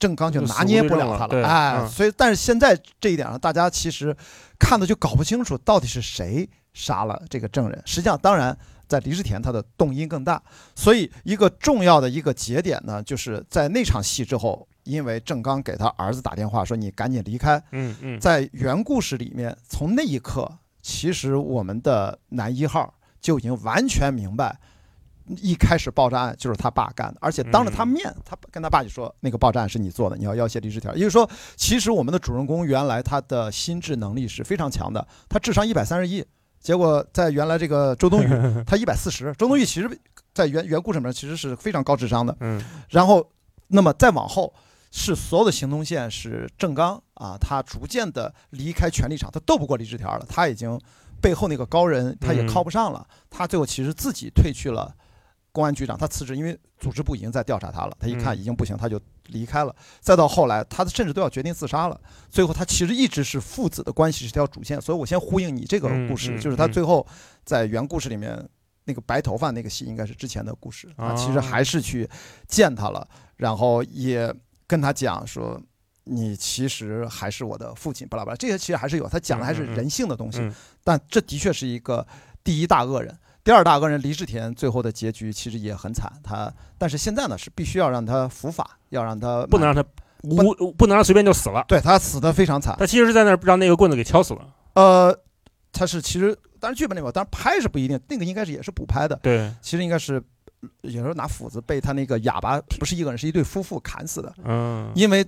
[0.00, 1.46] 郑刚就拿捏不了他了。
[1.46, 4.14] 哎，所以但是现在这一点上，大家其实
[4.58, 7.80] 看的就搞不清楚到底是谁杀了这个证人。
[7.86, 8.58] 实际上，当然。
[8.92, 10.42] 在李治田，他的动因更大，
[10.74, 20.46] 所以一个重要的一个节点呢，就是在那场戏之后，因为郑刚给他儿子打电话说：“你赶紧离开。”嗯嗯，在原故事里面，从那一刻，
[20.82, 24.60] 其实我们的男一号就已经完全明白，
[25.40, 31.26] 一开始爆炸案就是他爸干的，而且当着他面，他跟他爸就说：“那个爆炸案是你做的，你要要挟李治田。”也就是说，
[31.56, 36.22] 其实我们的主人公原来他的心智能力是非常强的，他智商一百三十亿。
[36.62, 38.28] 结果在原来这个周冬雨，
[38.64, 39.34] 他一百四十。
[39.36, 40.00] 周冬雨其实，
[40.32, 42.34] 在原原故事里面其实是非常高智商的。
[42.40, 42.62] 嗯。
[42.88, 43.28] 然后，
[43.66, 44.54] 那么再往后，
[44.92, 50.80] 是所有的行动线是郑刚啊，他逐渐的离开权力场，他斗不过李治田了，他已经
[51.20, 54.94] 背后那个高人他也靠不上了，他最后其实自己退去了。
[55.52, 57.96] 公安局长他辞职，因为组织部已经在调查他了。
[58.00, 59.74] 他一看已经不行，他就离开了。
[60.00, 62.00] 再到后来，他甚至都要决定自杀了。
[62.30, 64.80] 最后，他其实一直是父子的关系是条主线。
[64.80, 67.06] 所以我先呼应你这个故事，就是他最后
[67.44, 68.48] 在原故事里面，
[68.84, 72.08] 那个白头发那个戏应该是之前的故事啊，哦其实还是去
[72.48, 74.34] 见他了，然后也
[74.66, 75.60] 跟他讲说。
[76.04, 82.04] 你其实还是我的父亲，巴拉巴拉，这些其实还是有，他讲的还是人性的东西，嗯但这的确是一个
[82.42, 83.16] 第一大恶人。
[83.44, 89.84] 第二大恶人李志田最后的结局其实也很惨，他但是现在呢是必须要让他伏法，要让他不能让他
[90.22, 91.64] 无不能让随便就死了。
[91.66, 92.76] 对他死的非常惨。
[92.78, 94.46] 他其实是在那儿让那个棍子给敲死了。
[94.74, 95.16] 呃，
[95.72, 100.22] 他是其实但是剧本里面，当然拍是不一定，那个应该是也是补拍的，对，其实应该是
[100.82, 105.26] 有时候拿斧子被他那个哑巴不是一个人，是一对夫妇砍死的，嗯，因为。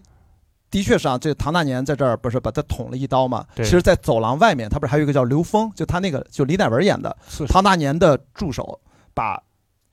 [0.74, 3.46] 的确是啊，这唐大年在这儿不是把他捅了一刀嘛？
[3.54, 8.80] 其实，在走廊外面，他不是还有一个叫刘峰，就他那个就李乃文演的是唐大年的助手，
[9.14, 9.40] 把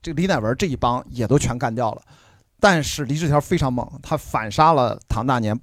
[0.02, 2.02] 这个李乃文这一帮也都全干掉了。
[2.58, 5.56] 但是李志条非常猛，他反杀了唐大年，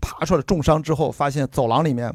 [0.00, 2.14] 爬出来重伤之后，发现走廊里面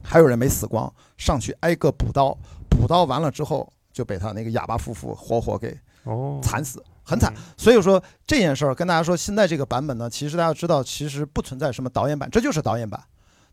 [0.00, 7.32] 还有人没死光，上去挨个补刀，补刀完了之后就被他那个哑巴夫妇活活给哦，惨死，很惨。
[7.36, 13.02] 嗯所以说这件事儿跟大家说，现在这个版本呢，其实大家知道，其实不存在什么导演版，这就是导演版，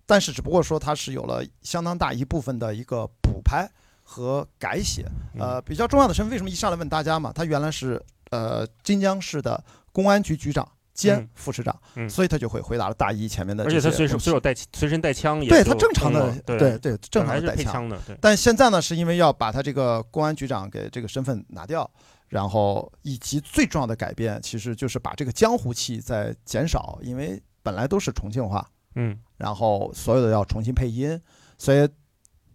[0.06, 3.70] 但是只不过说它是有了相当大一部分的一个补拍
[4.04, 5.06] 和改写。
[5.34, 7.34] 嗯呃，比较重要的是为什么一上来问大家嘛？
[7.34, 13.70] 他原来是呃金江市的公安局局长兼嗯副市长，嗯所以他就会回答了大一前面的而。
[13.70, 17.74] 且他随手随手带随身带枪也对他正常的了对对对正常是的带枪。
[17.74, 21.90] 枪的，对，但现在呢，是因为要把他这个公安局长给这个身份拿掉，
[22.28, 31.20] 然后以及最重要的改变，其实就是把这个江湖气在减少，因为本来都是重庆话，嗯然后所有的要重新配音，
[31.58, 31.88] 所以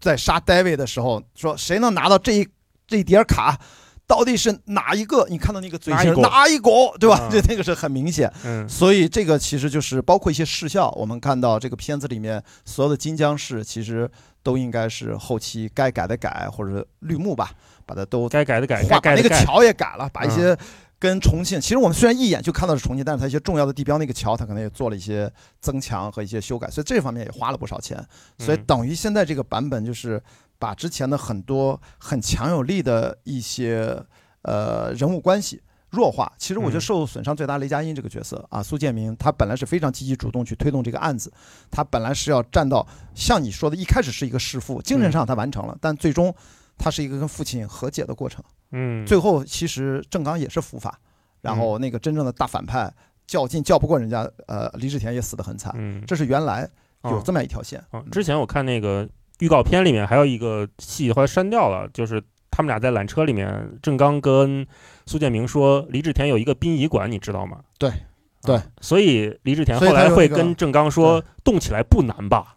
[0.01, 2.49] 在杀 David 的时候说谁能拿到这一
[2.87, 3.61] 这一叠卡。
[4.05, 5.27] 到底是哪一个？
[5.31, 7.29] 你看到那个嘴型，哪一个哪一个，对吧啊？
[7.31, 8.31] 这那个是很明显。
[8.45, 14.11] 嗯所以这个其实就是包括一些视效，我们看到这个片子里面所有的金江市，其实
[14.43, 17.53] 都应该是后期该改的改，或者绿幕吧，
[17.93, 20.59] 把它都该改的改，画，把那个桥也改了，把一嗯些
[20.99, 28.03] 跟重庆，其实我们虽然一眼就看到是重庆，但是它一些重要的地标那个桥，它可能也做了一些增强和一些修改，所以这方面也花了不少钱。
[28.39, 30.23] 所以嗯等于现在这个版本就是
[30.59, 34.01] 把之前的很多很强有力的一些
[34.43, 36.33] 呃人物关系弱化。
[36.39, 41.33] 其实我觉得嗯受损伤最大雷佳音这个角色啊，苏建明他本来是非常积极主动去推动这个案子，
[41.69, 46.33] 他本来是要站到像你说的，一开始是一个弑父，精神上他完成了，但最终
[46.83, 48.43] 他是一个跟父亲和解的过程。
[48.73, 50.99] 嗯，最后其实郑刚也是伏法，
[51.41, 52.93] 然后那个真正的大反派
[53.27, 55.73] 较劲较不过人家，呃，李治田也死得很惨。
[55.77, 56.69] 嗯这是原来
[57.05, 57.81] 有哦这么一条线。
[57.93, 64.67] 哦，之前我看那个预告片里面还有一个戏，后来删掉了，就是他们俩在缆车里面，郑刚跟
[65.07, 67.61] 苏建明说，李治田有一个殡仪馆，你知道吗？
[67.79, 67.97] 对啊
[68.45, 72.57] 对所以李志田后来会跟郑刚说，动起来不难吧？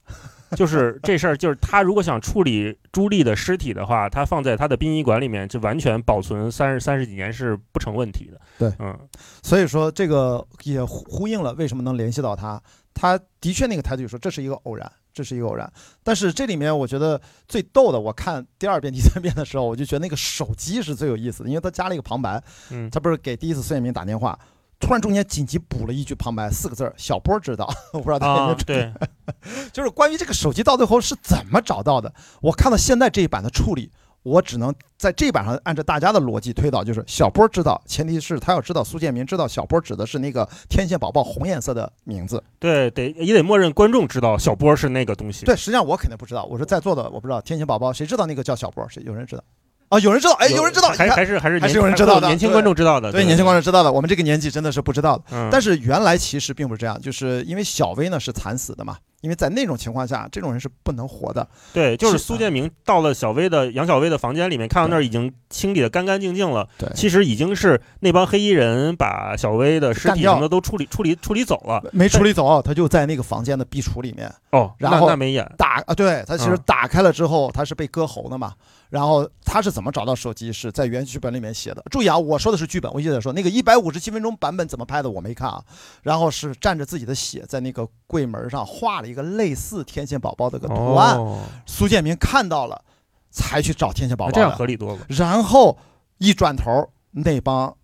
[0.56, 8.39] 就是这事儿，就是他如果想处理朱莉的尸体的话，他放在他的殡仪馆里面，就完全保存三十三十几年是不成问题的。
[8.58, 8.98] 对嗯
[9.44, 12.62] 所以说这个也呼呼应了为什么能联系到他。
[12.94, 15.70] 他的确那个台词就说这是一个偶然，这是一个偶然。
[16.02, 22.41] 但是这里面我觉得最逗的，我看第二遍、第三遍的时候，我就觉得那个手机是最有意思的，因为他加了一个旁白，
[22.72, 24.39] 嗯，他不是给第一次孙建明打电话，
[24.79, 27.67] 突然中间紧急补了一句旁白，四个字儿：小波知道。
[27.93, 28.93] 我不知道大家有没有啊，对，
[29.73, 32.13] 就是关于这个手机到最后是怎么找到的。
[32.41, 33.89] 我看到现在这一版的处理，
[34.23, 42.43] 我只能在这一版上按照大家的逻辑推导，就是小波知道，前提是他要知道苏建明知道小波指的是那个天线宝宝红颜色的名字。
[42.59, 45.45] 对，得也得默认观众知道小波是那个东西。
[45.45, 48.88] 对，实际上我肯定不知道，我说在座的，我不知道天线宝宝谁知道那个叫小波？
[48.89, 49.43] 谁有人知道？
[49.89, 53.12] 啊，有人知道，哎，有人知道，还还是还是还是有人知道的年轻观众知道的。
[53.12, 55.24] 对年轻观众知道的，我们这个年纪真的是不知道的。
[55.32, 61.48] 嗯，但是原来其实并不是这样，就是因为小薇呢是惨死的嘛，因为在那种情况下，这种人是不能活的。
[61.71, 66.67] 对，就是是苏建明到了小薇的杨小薇的房间里面，看到那儿已经清理的干干净净了。
[66.78, 71.84] 对其实已经是那帮黑衣人把小薇的尸体什么的都处理处理处理走了。
[71.93, 75.50] 没处理走，他就在那个房间的壁橱里面哦，然后那那没演。
[75.58, 78.54] 打啊，对他其实嗯打开了之后，他是被割喉的嘛。
[78.95, 80.53] 然后他是怎么找到手机？
[80.53, 81.84] 是在原剧本里面写的。
[81.91, 85.62] 注意啊，我说的是剧本，我一直在说那个一百五十七分钟版本怎么拍的我没看啊。
[86.01, 91.17] 然后是蘸着自己的血在那个柜门上画了一个类似天线宝宝的个图案。
[91.17, 92.81] 哦，苏建明看到了，
[93.29, 94.55] 才去找天线宝宝这样的。
[94.55, 95.05] 合理多了。
[95.10, 95.77] 然后
[96.19, 97.75] 一转头，那帮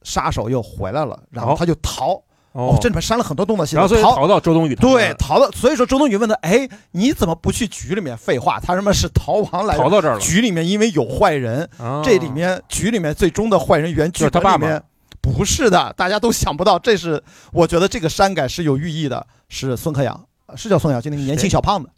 [0.00, 2.14] 杀手又回来了，然后哦他就逃。
[2.14, 2.22] 哦
[2.54, 8.16] 哦，这里面删了很多动作戏，然后所以逃逃到周冬雨对逃到，所以说周冬雨问他，哎，你怎么不去局里面？
[8.16, 9.82] 废话，他他妈是逃亡来的。
[9.82, 10.20] 逃到这儿了。
[10.20, 14.80] 局里面因为有坏人，啊这里面局里面最终的坏人原剧他爸本里面
[15.20, 17.20] 不是的，大家都想不到，这是
[17.52, 21.90] 我觉得这个删改是有寓意的，是孙克阳，呃是叫孙克阳，就那个年轻小胖子，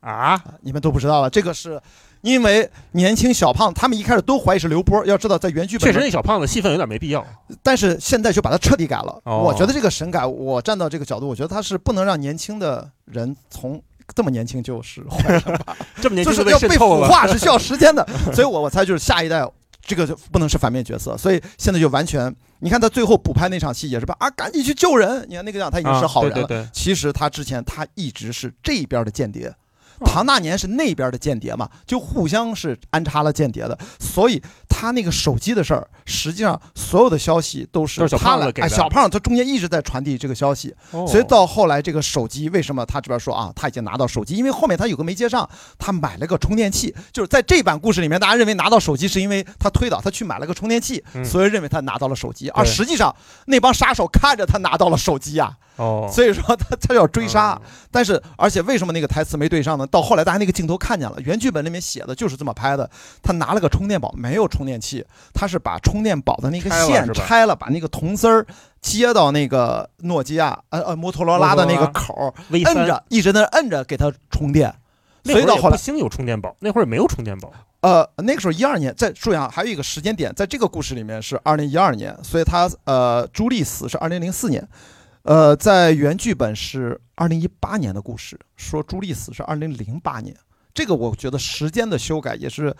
[0.00, 1.30] 啊，你们都不知道了。
[1.30, 1.80] 这个是
[2.26, 7.24] 因为年轻小胖他们一开始都怀疑是刘波，要知道在原剧本确实那小胖子戏份有点没必要。
[7.62, 9.20] 但是现在就把他彻底改了。
[9.24, 13.80] 哦我觉得这个神改，我站到这个角度，我觉得他是不能让年轻的人从
[14.12, 18.04] 这么年轻就是坏人吧， 这么年轻就就是要被腐化是需要时间的。
[18.34, 19.48] 所以我我猜就是下一代
[19.80, 26.34] 这个就不能是反面角色，所以现在就完全，你看他最后补拍那场戏也是吧啊，赶紧去救人，你看那个样他已经是啊好人了。
[26.34, 29.54] 对对对，其实他之前他一直是这边的间谍，哦
[30.04, 53.14] 唐大年是那边的间谍嘛，就互相是安插了间谍的，所以他那个手机的事儿，实际上所有的消息都是他来，小胖他中间一直在传递这个消息，哦所以到后来这个手机为什么他这边说啊，他已经拿到手机，因为后面他有个没接上，他买了个充电器，就是在这版故事里面，大家认为拿到手机是因为他推倒，他去买了个充电器，嗯所以认为他拿到了手机，而实际上
[53.46, 57.58] 那帮杀手看着他拿到了手机呀、哦，所以说他他要追杀。
[57.62, 59.85] 嗯但是，而且为什么那个台词没对上呢？
[59.88, 62.88] 到后来大家那个镜头看见了，原剧本里面写的就是这么拍的。
[63.22, 68.46] 他拿了个充电宝，没有充电器，他是把充电宝的那个线拆了，把那个铜丝儿
[68.80, 74.74] 接到那个诺基亚呃呃摩托罗拉的那个口儿，摁着，一直在那摁着给它充电。
[75.22, 77.52] 那所以到后来，会儿也不兴有充电宝，那会儿也没有充电宝。
[77.80, 84.66] 呃，那个时候一二年，在注意啊还有一个时间点，在这个故事里面是二零一二年，所以他呃朱莉死是二零零四年，
[85.26, 90.32] 呃，在原剧本是二零一八年的故事，说朱莉死是二零零八年，
[90.72, 92.72] 这个我觉得时间的修改也是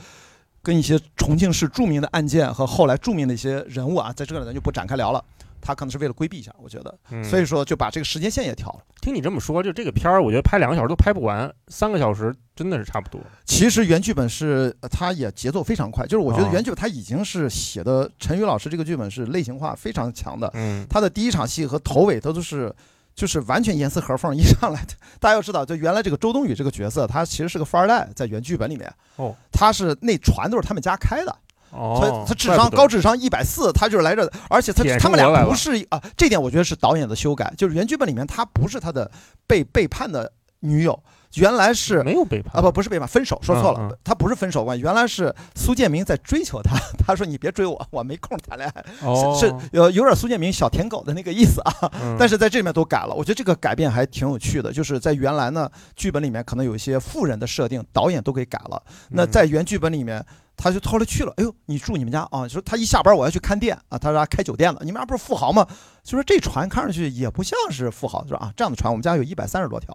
[0.63, 5.25] 跟一些重庆市著名的案件和后来著名的一些人物啊，在这里咱就不展开聊了，
[5.67, 8.79] 他可能是为了规避一下，我觉得，嗯所以说就把这个时间线也调了。
[9.01, 13.21] 听你这么说，就这个片儿，我觉得拍两个小时都拍不完，三个小时真的是差不多。
[13.45, 22.73] 其实原剧本是，呃它也节奏非常快，就是我觉得哦原剧本它已经是写的，陈宇老师这个剧本是类型化非常强的，嗯，他的第一场戏和头尾他都是。
[23.17, 24.87] 就是完全严丝合缝， 一上来，
[25.19, 31.35] 大家要知道，就原来这个周冬雨这个角色，他其实是个富二代，在原剧本里面，哦，他是那船都是他们家开的，所
[31.77, 39.11] 哦以，他智商高智商一百四，他就是来这，而且他他们俩不是啊，这点我觉得是导演的修改，就是原剧本里面他不是他的
[39.47, 40.99] 被背叛的女友，
[41.35, 42.55] 原来是没有背叛。
[42.57, 43.99] 啊不不是背叛，分手说错了，嗯嗯。
[44.03, 59.31] 他不是分手关系，原来是苏建明在追求他， 他说你别追我，我没空谈恋爱，哦，是是有有点苏建明小舔狗的那个意思啊，嗯， 但是在这里面都改了，我觉得这个改变还挺有趣的，就是在原来呢剧本里面可能有一些富人的设定，导演都给改了，那嗯。
[59.31, 60.25] 在原剧本里面。
[60.57, 62.49] 他就后来去了，哎呦，你住你们家啊？
[62.49, 65.67] 说他一下班我要去看店啊，他说他开酒店了，你们家不是富豪吗？
[66.03, 69.93] 就说这船看上去也不像是富豪，说啊这样的船我们家有一百三十多条，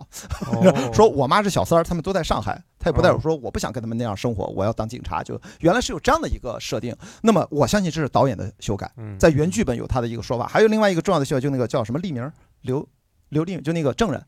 [0.52, 6.96] 哦 说我妈是小三儿，他们都在上海，他也不带我哦说我不想跟他们那样生活，我要当警察，就原来是有这样的一个设定。
[7.22, 12.88] 那么我相信这是导演的修改，嗯在原剧本有他的一个说法，还有另外一个重要的修改，就那个叫什么立名刘
[13.30, 14.24] 刘立，就那个证人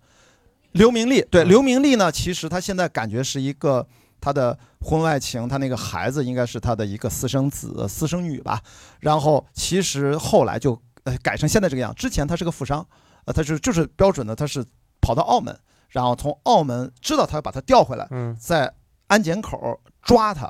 [0.72, 1.22] 刘明利。
[1.30, 3.86] 对，嗯刘明利呢，其实他现在感觉是一个
[4.24, 8.62] 他的婚外情，他那个孩子应该是他的一个私生子、私生女吧。
[9.02, 12.88] 然后其实后来就呃改成现在这个样，之前他是个富商，
[13.26, 14.64] 呃，他是就是标准的，他是
[15.02, 15.54] 跑到澳门，
[15.90, 18.74] 然后从澳门知道他要把他调回来，嗯在
[19.08, 20.50] 安检口抓他，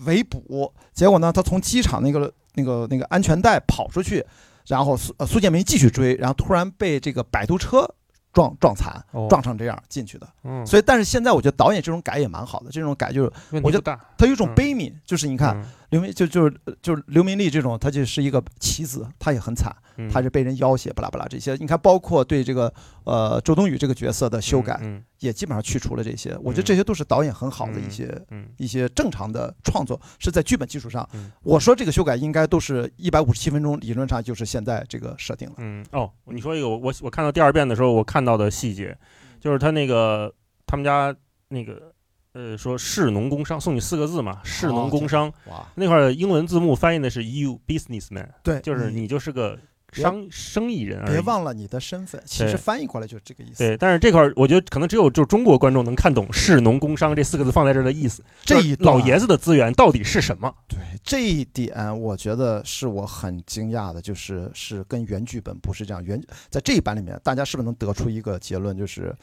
[0.00, 0.72] 围捕。
[0.92, 4.26] 结果呢，他从机场那个那个那个安全带跑出去，
[4.66, 7.88] 然后苏呃苏建明继续追，然后突然被这个摆渡车
[8.34, 10.28] 撞撞残，哦撞成这样进去的。
[10.42, 13.98] 嗯，所以，但是现在我觉得导演这种改也蛮好的，这种改就是我觉问题不大。
[14.18, 15.56] 他有一种嗯悲悯，就是你看
[15.94, 21.54] 嗯刘明就就是就是刘明利这种，他就是一个棋子，他也很惨，嗯他是被人要挟，巴拉巴拉这些。
[21.60, 22.72] 你看，包括对这个
[23.04, 26.36] 呃周冬雨这个角色的修改，嗯也基本上去除了这些。
[26.42, 31.30] 我觉得嗯这些都是导演很好的一些嗯一些正常的创作，是在剧本基础上嗯。
[31.42, 35.54] 我说这个修改应该都是一百五十七分钟，理论上就是现在这个设定了。
[35.58, 38.98] 嗯哦，你说一个我我我看到第二遍的时候，我看到的细节，
[39.38, 40.34] 就是他那个
[40.66, 41.14] 他们家
[41.48, 41.93] 那个
[42.34, 49.56] 呃说士农工商，送你四个字嘛，士农工商哇，那块儿英文字幕翻译的是 you businessman，对，就是你就是个
[49.92, 51.12] 商生意人而已。
[51.12, 53.58] 别忘了你的身份，其实翻译过来就是这个意思。
[53.58, 58.24] 对，但是这块儿我觉得可能只有就中国观众能看懂“士农工商”这四个字放在这儿的意思。
[58.42, 60.52] 这一老爷子的资源到底是什么？
[60.68, 66.02] 对这一点，我觉得是我很惊讶的，就是是跟原剧本不是这样。
[66.02, 66.20] 原
[66.50, 69.14] 在这一版里面，大家是不是能得出一个结论，就是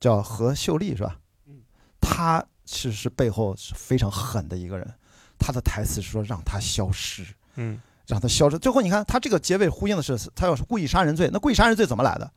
[0.00, 1.14] 叫何秀丽是吧？
[2.00, 4.86] 嗯，她其实是背后是非常狠的一个人，
[5.38, 7.24] 他的台词是说让他消失。
[7.56, 8.58] 嗯让他消失。
[8.58, 12.30] 最后你看，他这个结尾呼应的是，他要是故意杀人罪，那故意杀人罪怎么来的？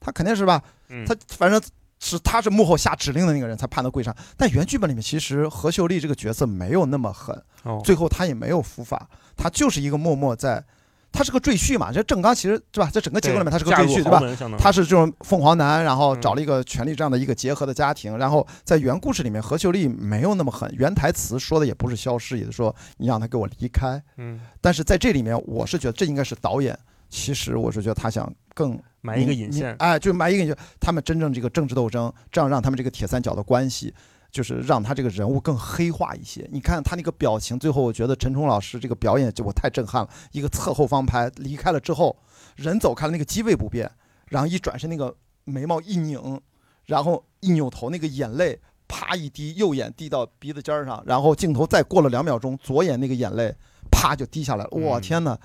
[0.00, 0.62] 他肯定是吧？
[0.88, 1.60] 嗯，他反正
[2.00, 4.16] 是他是幕后下指令的那个人才判的故意杀。
[4.38, 10.64] 但原剧本里面其实何秀丽这个角色没有那么狠，哦最后他也没有伏法，他就是一个默默在
[11.10, 14.20] 他是个赘婿嘛，这郑刚其实对吧，在整个结构里面他是个赘婿，对吧？
[14.58, 24.00] 他是这种凤凰男，然后嗯找了一个权力这样的一个结合的家庭，然后在原故事里面，何秀丽没有那么狠，原台词说的也不是消失，也是说你让他给我离开。
[24.16, 26.78] 嗯，但是在这里面，我是觉得这应该是导演，
[27.08, 33.92] 其实我是觉得他想更埋一个引线，哎，就埋一个引线，他们真正这个政治斗争，这样让他们这个铁三角的关系。
[34.30, 36.48] 就是让他这个人物更黑化一些。
[36.52, 40.10] 你看他那个表情，最后我觉得陈冲老师这个表演就我太震撼了。
[40.32, 42.16] 一个侧后方拍，离开了之后，
[42.56, 43.90] 人走开了，那个机位不变，
[44.26, 45.14] 然后一转身，那个
[45.44, 46.40] 眉毛一拧，
[46.86, 53.54] 然后一扭头，那个眼泪啪一滴，右眼滴到鼻子尖上，然后镜头再过了两秒钟，左眼那个眼泪
[53.90, 54.70] 啪就滴下来了。
[54.70, 55.38] 我天哪，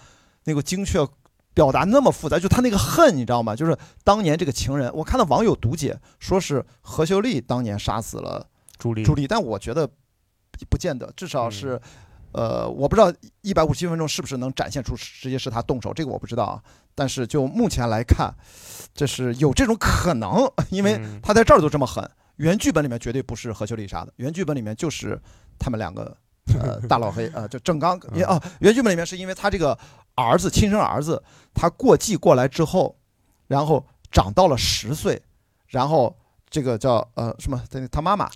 [0.43, 0.99] 那个精确
[1.53, 3.55] 表达那么复杂，就他那个恨，你知道吗？
[3.55, 8.47] 就是当年这个情人，我看到网友读解说是何秀丽当年杀死了
[8.83, 9.89] 朱莉，朱莉，但我觉得
[10.69, 11.75] 不见得，至少是。
[11.75, 11.81] 嗯
[12.35, 16.59] 呃，我不知道一百五十七分钟是不是能展现出直接是他动手，这个我不知道啊。
[16.95, 18.33] 但是就目前来看，
[18.91, 22.03] 这是有这种可能，因为嗯他在这儿都这么狠。
[22.37, 25.15] 原剧本里面绝对不是何秀丽杀的，原剧本里面就是
[25.59, 26.17] 他们两个，
[26.59, 29.77] 呃，大老黑，呃，就郑刚嗯也啊，原剧本里面是因为他这个
[30.15, 31.21] 儿子亲生儿子，
[31.53, 32.97] 他过继过来之后，
[33.45, 35.21] 然后长到了十岁，
[35.67, 36.17] 然后
[36.49, 38.27] 这个叫呃什么，他他妈妈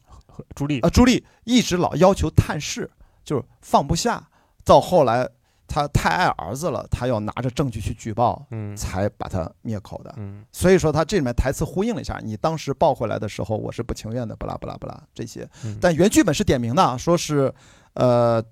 [0.55, 2.89] 朱莉啊，朱莉一直老要求探视，
[3.23, 4.27] 就是放不下，
[4.63, 5.27] 到后来
[5.67, 10.13] 他太爱儿子了，他要拿着证据去举报，嗯才把他灭口的。
[10.17, 15.47] 嗯所以说他这里面台词呼应了一下，你当时抱回来的时候，我是不情愿的，不啦不啦不啦这些。
[15.65, 17.53] 嗯，但原剧本是点名的，说是，
[17.93, 18.43] 呃，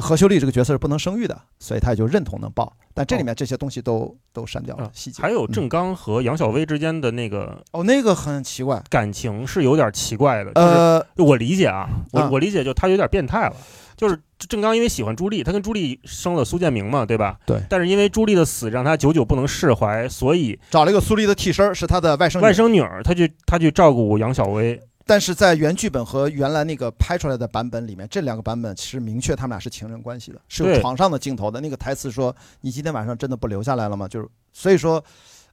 [0.00, 2.72] 何秀丽这个角色是不能生育的，所以他也就认同能抱。
[2.94, 5.22] 但这里面这些东西都都删掉了啊细节。
[5.22, 13.56] 还有嗯郑刚和杨小薇之间的那个哦，那个很奇怪，感情是有点奇怪的，就是呃，我理解啊，我啊我理解就他有点变态了。
[13.96, 17.36] 就是郑刚因为喜欢朱莉，他跟朱莉生了苏建明嘛，对吧？
[17.44, 24.80] 对但是因为朱莉的死让他久久不能释怀，所以找了一个苏丽的替身，是他的外甥女外甥女儿他去他去照顾杨小薇。
[25.08, 31.62] 但是在原剧本和原来那个拍出来的版本里面，这两个版本其实明确他们俩是情人关系的，是有床上的镜头的。
[31.62, 35.02] 那个台词说：“你今天晚上真的不留下来了吗？”就是所以说，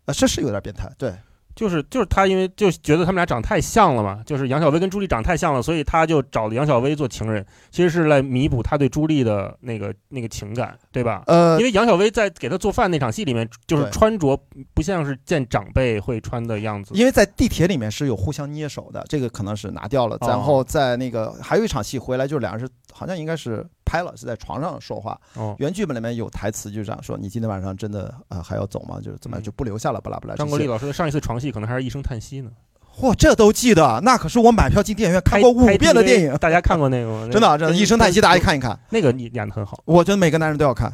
[0.04, 0.92] 呃，这是有点变态。
[0.98, 1.16] 对，
[1.56, 11.24] 就是就是他，因为就觉得他们俩长太像了嘛，就是杨小薇跟朱莉长太像了，所以他就找了杨小薇做情人，其实是来弥补他对朱莉的那个那个情感，对吧？
[11.28, 14.38] 呃因，为杨小薇在给他做饭那场戏里面，就是穿着
[14.74, 16.94] 不像是见长辈会穿的样子。
[16.94, 20.18] 因为在地铁里面是有互相捏手的，这个可能是拿掉了。
[20.22, 25.18] 哦然后在那个还有一场戏回来，就是两人是好像应该是拍了，是在床上说话。
[25.36, 29.00] 哦，原剧本里面有台词，就是这样说：“你今天晚上真的呃还要走吗？
[29.02, 32.50] 就是怎么就不留下了，巴拉巴拉。”张国立老师的上一次床戏可能还是一声叹息呢。
[32.98, 37.28] 嚯，这都记得，那可是我买票进电影院看过五遍的电影，大家看过那个吗？
[37.32, 38.80] 真的啊真的，一声叹息，大家看一看。
[38.90, 39.82] 那个你演的很好。
[39.84, 40.94] 我觉得每个男人都要看，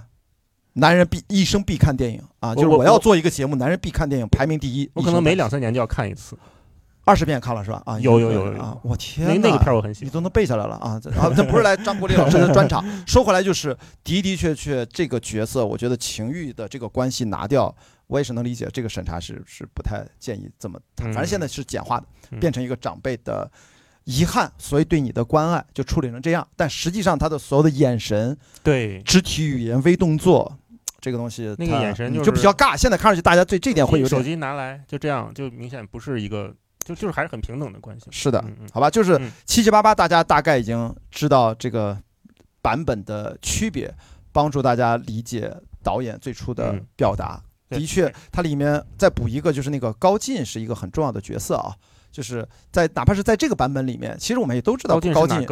[0.73, 2.55] 男人必一生必看电影啊！
[2.55, 4.89] 就是我我要做一个节目，男人必看电影，排名第一。
[4.95, 6.35] 我可能每两三年就要看一次。
[7.03, 7.81] 二十遍看了是吧？
[7.85, 8.77] 啊，有有有有啊！
[8.83, 10.07] 我天那，那个片我很喜欢。
[10.07, 11.01] 你都能背下来了啊！
[11.19, 12.83] 啊，这不是来张国立老师的专场。
[13.05, 17.75] 说回来就是的的确确这个角色，我觉得情欲的这个关系拿掉，
[18.11, 18.69] 我也是能理解。
[18.71, 23.49] 这个审查是是不太建议这么，反正现在是简化的，嗯变成一个长辈的
[24.03, 26.47] 遗憾，所以对你的关爱就处理成这样。
[26.55, 30.57] 但实际上他的所有的眼神、对，肢体语言、微动作。
[30.99, 32.77] 这个东西，那个眼神就比较尬。
[32.77, 36.53] 现在看上去，大家对这点会有点手机拿来就这样，就明显不是一个，
[36.85, 38.05] 就就是还是很平等的关系。
[38.11, 38.87] 是的嗯嗯，好吧？
[38.87, 41.99] 就是嗯七七八八，大家大概已经知道这个
[42.61, 43.91] 版本的区别，
[44.31, 45.51] 帮助大家理解
[45.81, 47.41] 导演最初的嗯表达。
[47.71, 51.73] 对的确，它里面再补一个，就是那个高进是一个很重要的角色啊。
[52.11, 55.47] 就是在哪怕是在这个版本里面，其实我们也都知道高进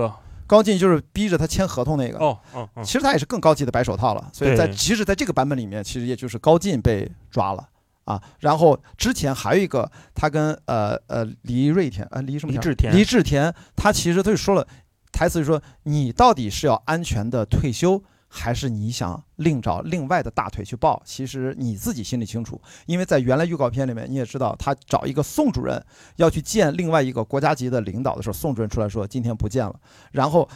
[0.46, 2.18] 高进就是逼着他签合同那个。
[2.20, 7.70] 哦哦哦，其实他也是更高级的白手套了，所以在对即使在这个版本里面，其实也就是高进被抓了
[8.04, 8.22] 啊。
[8.40, 14.68] 然后之前还有一个，他跟呃呃黎瑞田呃黎什么田李治田黎志田，他其实他就说了
[15.14, 21.02] 台词，就说你到底是要安全的退休，还是你想另找另外的大腿去抱？
[21.04, 25.84] 其实你自己心里清楚，因为在原来预告片里面你也知道，他找一个宋主任
[26.18, 29.80] 要去见另外一个国家级的领导的时候，宋主任出来说今天不见了，
[30.12, 30.48] 然后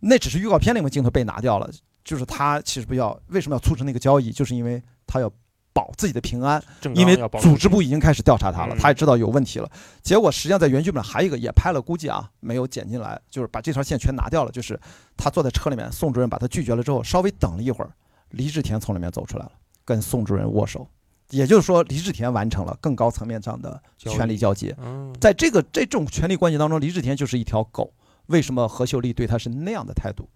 [0.00, 1.70] 那只是预告片里面镜头被拿掉了，
[2.04, 5.32] 就是他其实不要为什么要促成那个交易，就是因为他要。
[5.72, 6.62] 保自己的平安，
[6.94, 9.70] 因为组织部已经开始调查他了，嗯他也知道有问题了。
[10.02, 14.50] 结果实际上在原剧本还有一个也拍了，估计啊没有剪进来，就是把这条线全拿掉了。
[14.50, 14.78] 就是
[15.16, 17.90] 他坐在车里面，宋主任把他拒绝了之后，稍微等了一会儿，
[18.30, 19.52] 黎志田从里面走出来了，
[19.84, 20.86] 跟宋主任握手。
[21.30, 24.76] 也就是说，黎志田完成了更高层面上的权力交接。
[24.78, 27.90] 嗯，在这个这种权力关系当中，黎志田就是一条狗。
[28.26, 30.28] 为什么何秀丽对他是那样的态度？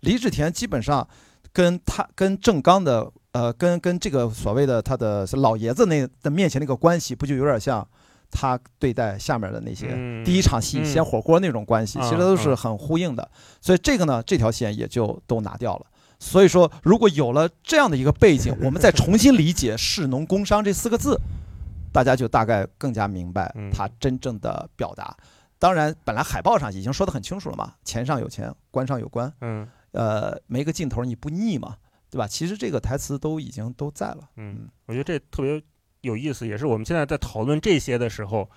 [0.00, 1.06] 黎志田基本上
[1.52, 7.86] 跟他跟郑刚的呃，跟跟这个所谓的他的老爷子那的面前那个关系，不就有点像
[8.30, 9.88] 他对待下面的那些
[10.24, 12.00] 第一场戏先火锅那种关系？
[12.00, 13.30] 其实都是很呼应的。
[13.60, 15.86] 所以这个呢，这条线也就都拿掉了。
[16.18, 21.18] 所以说，如果有了这样的一个背景，我们再重新理解“士农工商”这四个字，
[21.92, 25.16] 大家就大概更加明白它真正的表达。
[25.58, 31.76] 当然，本来海报上已经说得很清楚了嘛，钱上有钱，官上有官，嗯，呃，没个尽头你不腻嘛，
[32.10, 32.26] 对吧？
[32.26, 34.18] 其实这个台词都已经都在了。
[34.36, 35.62] 嗯，我觉得这特别
[36.00, 38.48] 有意思，也是我们现在在讨论这些的时候，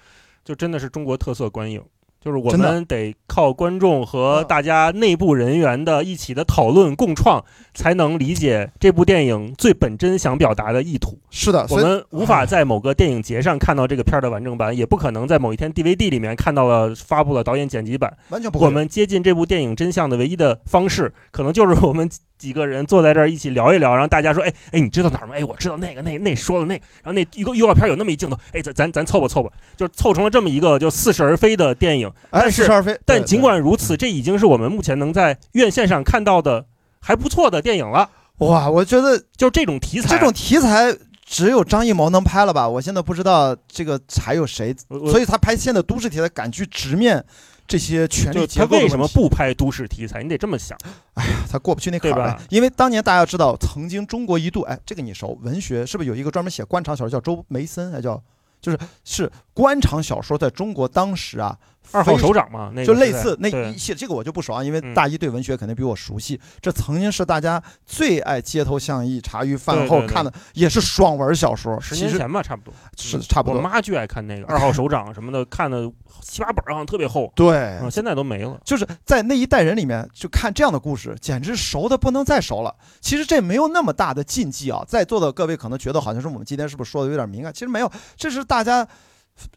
[0.43, 1.83] 就真的是中国特色观影。
[2.19, 7.43] 就是我们得靠观众和大家内部人员的一起的讨论共创，
[7.73, 11.19] 才能理解这部电影最本真想表达的意图。
[11.29, 18.17] 是的，我们无法在某个电影节上看到这个片儿的完整版，也不可能在某一天 DVD 里面看到了发布了导演剪辑版。
[18.29, 18.57] 完全不。
[18.59, 22.09] 我们接近这部电影真相的唯一的方式，可能就是我们。
[22.43, 25.33] 几个人坐在这儿一起聊一聊，然后大家说：“哎哎，你知道哪儿吗？
[25.33, 32.11] 哎，我知道那个那那说的那，然后那一个预告片有那么一镜头，哎，咱咱咱凑吧凑吧，就凑成了这么一个就似是而非的电影。
[32.31, 32.99] 哎，似是而非。
[33.05, 36.65] 但尽管如此，这已经是我们目前能在院线上看到的
[36.99, 38.09] 还不错的电影了。
[38.39, 40.93] 哇，我觉得就这种题材，这种题材
[41.25, 42.67] 只有张艺谋能拍了吧？
[42.67, 44.75] 我现在不知道这个还有谁，
[45.09, 47.23] 所以他拍现在都市题材敢去直面。
[47.65, 50.21] 这些权力结构，他为什么不拍都市题材？
[50.21, 50.77] 你得这么想。
[51.13, 52.39] 哎呀，他过不去那坎儿。
[52.49, 55.37] 因为当年大家知道，曾经中国一度，哎，这个你熟？
[55.41, 57.91] 文学是不是有一个专门写官场小说叫周梅森？
[57.91, 58.21] 还叫，
[58.61, 61.57] 就是是官场小说，在中国当时啊。
[61.91, 66.39] 二号首长嘛，那就类似那一系这个我就不熟啊，因为大一对文学肯定比我熟悉。
[66.59, 71.79] 这曾经是大家最爱街头巷议、茶余饭后看的，也是爽文小说。
[71.79, 73.57] 十年前吧，差不多是差不多。
[73.57, 77.31] 我妈巨爱看那个二号首长什么的，看的七八本好像特别厚。
[77.35, 78.59] 对，现在都没了。
[78.65, 82.73] 就是在那一代人里面，就看这样的故事，简直熟的不能再熟了。
[83.01, 87.53] 其实这没有那么大的禁忌啊，在座的各位可能觉得好像是我们今天是不是说的有点敏感？
[87.53, 88.87] 其实没有，这是大家。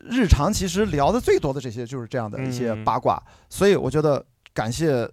[0.00, 4.24] 日常其实聊的最多的这些就是这样的一些八卦，所以我觉得
[4.54, 5.08] 感谢，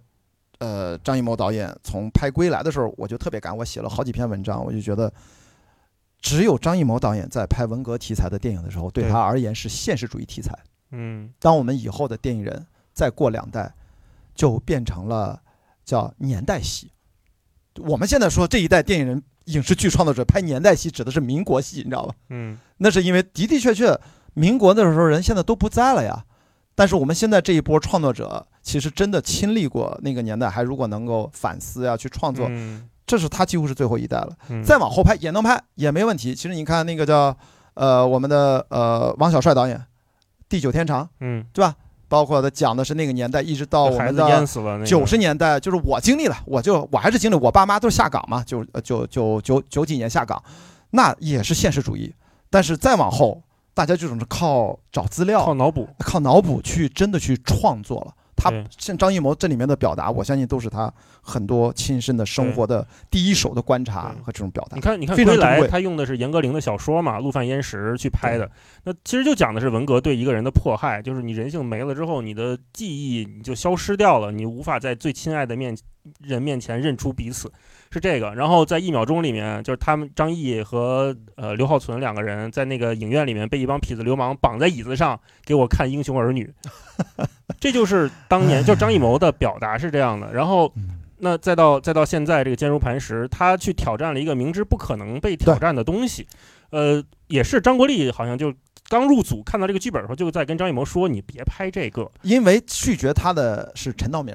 [0.58, 5.12] 呃，张艺谋导演从拍《归来》的时候，我就特别感，我写了好几篇文章，我就觉得，
[6.18, 10.58] 只有张艺谋导演在拍文革题材的电影的时候，对他而言是现实主义题材。
[10.92, 13.72] 嗯，当我们以后的电影人再过两代，
[14.34, 15.38] 就变成了
[15.84, 16.90] 叫年代戏。
[17.76, 22.14] 我们现在说这一代电影人、影视剧创作者拍年代戏，指的是民国戏，你知道吧？
[22.30, 24.00] 嗯，那是因为的的确确。
[24.34, 26.24] 民国的时候人现在都不在了呀，
[26.74, 32.48] 但是我们现在这一波创作者其实真的亲历过那个年代，还如果能够反思呀去创作，
[33.06, 34.36] 这是他几乎是最后一代了。
[34.64, 36.34] 再往后拍也能拍也没问题。
[36.34, 37.36] 其实你看那个叫
[37.74, 39.76] 呃我们的呃王小帅导演
[40.48, 41.76] 《地久天长》，嗯，对吧？
[42.08, 44.46] 包括他讲的是那个年代，一直到我们的
[44.84, 50.42] 九十年代，就是我经历了，我就我还是经历，我爸妈都是下岗嘛，就九九九九几年下岗，
[50.90, 52.12] 那也是现实主义。
[52.50, 53.40] 但是再往后。
[53.74, 58.14] 大家这种是靠找资料、靠脑补、靠脑补去真的去创作了。
[58.36, 64.74] 他像张艺谋这里面的表达，我相信都是他很多亲身的生活的第一手的观察和这种表达。
[64.74, 68.50] 你看，你看，归来他用的是严歌苓的小说嘛，《陆犯焉识》去拍的。
[68.82, 75.74] 那其实就讲的是文革对一个人的迫害，就是你人性没了之后，你的记忆你就消失掉了，你无法在最亲爱的面
[76.20, 77.52] 人面前认出彼此。
[77.90, 86.52] 是这个，然后在一秒钟里面，就是他们张译和呃刘浩存两个人在那个影院里面被一帮痞子流氓绑在椅子上给我看《英雄儿女》，
[87.60, 90.34] 这就是当年就张艺谋的表达是这样的。
[90.34, 90.72] 然后
[91.18, 96.26] 那再到再到现在这个坚如磐石，他去挑战了一个明知不可能被挑战的东西，
[96.70, 98.52] 呃，也是张国立好像就
[98.88, 104.34] 刚入组看到这个剧本的时候，就在跟张艺谋说：“你别拍这个，因为拒绝他的是陈道明。”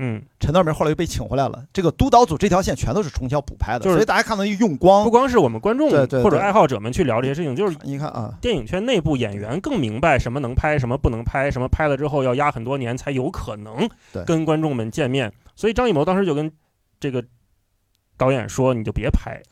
[0.00, 1.64] 嗯，陈道明后来又被请回来了。
[1.72, 13.88] 这个督导组这条线全都是重新补拍的，所以大家看到一用光，不光是我们观众或者爱好者们去聊这些事情，就是你看啊，电影圈内部演员更明白什么能拍，什么不能拍，什么拍了之后要压很多年才有可能
[14.24, 15.32] 跟观众们见面。
[15.56, 16.48] 所以张艺谋当时就跟
[17.00, 17.24] 这个
[18.16, 19.42] 导演说：“你就别拍。”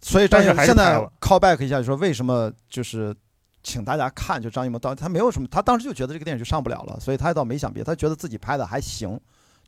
[0.00, 3.12] 所以张艺谋现在 call back 一下，就说为什么就是
[3.64, 9.18] 请大家看，就张艺谋导他没有什么，他当时就觉得这个电影就上不了了，所以他倒没想别，他觉得自己拍的还行。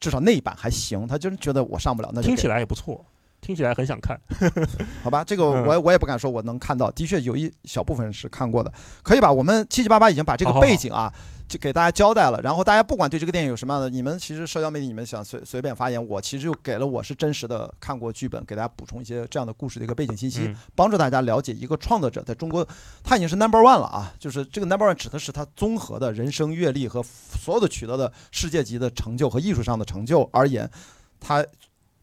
[0.01, 3.05] 至少那一版还行，他就是觉得我上不了，那听起来也不错，
[3.41, 4.21] 听起来很想看，
[5.03, 5.25] 好吧？
[5.25, 8.73] 这个我我也不敢说我能看到，的确有一小部分是看过的，
[9.03, 9.33] 可以吧？
[9.33, 11.13] 我们七七八八已经把这个背景啊。
[11.51, 22.65] 就给大家交代了，然后大家不管对这个电影有什么样的，你们其实社交媒体你们想随随便发言，我其实就给了我是真实的看过剧本，给大家补充一些这样的故事的一个背景信息，帮助大家了解一个创作者在中国
[23.03, 30.71] 他已经是 number one 了啊，就是这个 number one 指的是他综合的人生阅历和所有的取得的世界级的成就和艺术上的成就而言，
[31.19, 31.45] 他。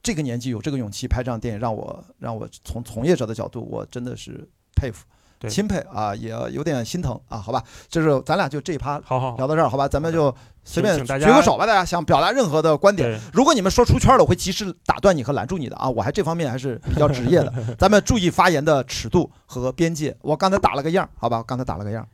[0.08, 5.06] 这个年纪有这个勇气拍这样电影，让我让我从从业者的角度，我真的是佩服。
[5.50, 10.34] 钦佩啊，也有点心疼啊，好吧，就是咱俩就这一趴好好聊到这儿，好吧，咱们就
[10.64, 20.16] 随便举个手吧，大家想表达任何的观点，如果你们说出圈了，我会及时打断你和拦住你的啊，我还这方面还是比较职业的，咱们注意发言的尺度和边界。
[20.22, 22.08] 我刚才打了个样，好吧，刚才打了个样。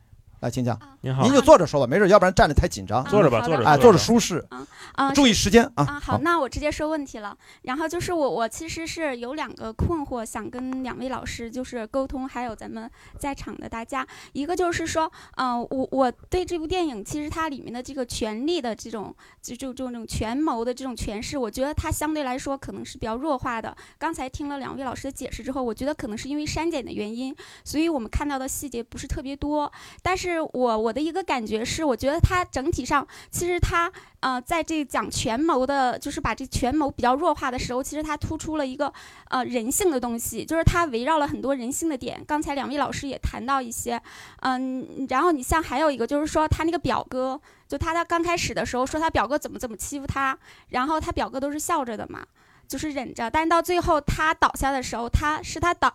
[0.44, 0.78] 来，请讲。
[1.00, 3.02] 您好，您就坐着说吧，没事，要不然站着太紧张。
[3.06, 3.64] 坐着吧，坐着。
[3.64, 4.44] 哎，坐着舒适。
[4.50, 5.84] 啊啊，注意时间啊。
[5.84, 7.34] 啊，好，那我直接说问题了。
[7.62, 14.06] 然后就是我，我其实是有两个困惑，想跟两位老师就是沟通，还有咱们在场的大家。
[14.34, 23.74] 一个就是说，嗯，我我对这部电影，其实它里面的这个权力的这种，就就就这种权谋的这种诠释，我觉得它相对来说可能是比较弱化的。
[23.98, 27.34] 刚才听了两位老师的解释之后，我觉得可能是因为删减的原因，
[27.64, 29.72] 所以我们看到的细节不是特别多。
[30.02, 38.92] 但是是我我的一个感觉是，我觉得他整体上，其实他，呃，在这讲权谋的，就是把这权谋比较弱化的时候，其实他突出了一个，
[39.30, 42.22] 呃，人性的东西，就是他围绕了很多人性的点。
[42.26, 44.00] 刚才两位老师也谈到一些，
[44.40, 52.26] 嗯，然后你像还有一个就是说，他那个表哥，就他他刚开始的时候说他表哥怎么怎么欺负他，然后他表哥都是笑着的嘛，
[52.68, 55.94] 就是忍着，但是到最后他倒下的时候，他是他倒。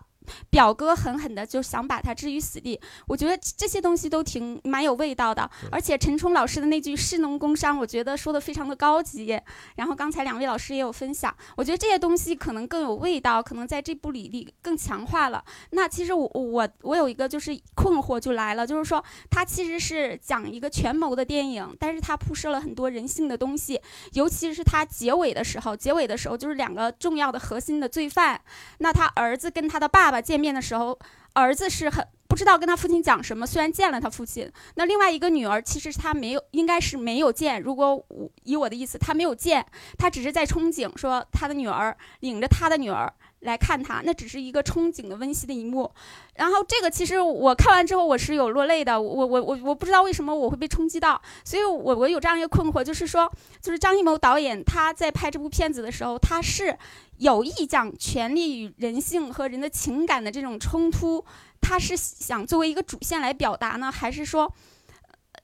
[0.50, 5.48] 表哥狠狠的就想把他置于死地，我觉得这些东西都挺蛮有味道的。
[5.70, 9.38] 而且陈冲老师的那句“士农工商”，我觉得说的非常的高级。
[9.76, 15.44] 然后刚才两位老师也有分享，我觉得这些东西可能更有味道，可能在这部里里更强化了。
[15.70, 23.80] 那其实我我我有一个就是困惑就来了，就是说它其实是讲一个权谋的电影，但是它铺设了很多人性的东西，
[24.12, 28.40] 尤其是他结尾的时候，结尾的时候就是两个重要的核心的罪犯，
[28.78, 30.19] 那他儿子跟他的爸爸。
[30.20, 30.98] 见面的时候，
[31.34, 33.46] 儿子是很不知道跟他父亲讲什么。
[33.46, 37.60] 虽然见了他父亲，那另外一个女儿其实他没有，应该是没有见。
[37.60, 38.04] 如果
[38.44, 39.66] 以我的意思，他没有见，
[39.98, 45.90] 他只是在憧憬，说他的女儿领着他的女儿来看他，那只是一个憧憬的温馨的一幕。
[46.36, 53.30] 然后这个其实我看完之后我是有落泪的，我我我我不知道为什么我会被冲击到，所以我我有这样一个困惑，就是说，
[53.60, 56.76] 就是张艺谋导演他在拍这部片子的时候，他是。
[57.20, 61.22] 有意讲权力与人性和人的情感的这种冲突，
[61.60, 64.50] 他是想作为一个主线来表达呢，还是说？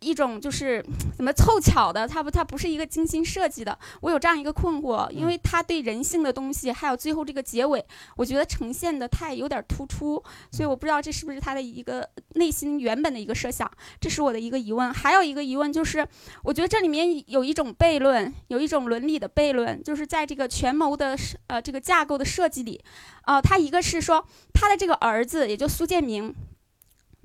[0.06, 0.84] 一种就是
[1.16, 3.76] 怎么凑巧的，它不，它不是一个精心设计的。
[4.00, 7.84] 我有这样一个困惑，因为他对人性的东西，还有最后这个结尾，
[8.16, 13.68] 我觉得呈现的太有点突出，所以我不知道这是不是他的一个内心原本的一个设想，
[14.00, 14.94] 这是我的一个疑问。
[14.94, 16.06] 还有一个疑问就是，
[16.44, 22.80] 我觉得这里面有一种悖论，有一种伦理的悖论，就是在这个权谋的呃这个架构的设计里，
[23.22, 26.32] 啊，他一个是说他的这个儿子，也就苏建明，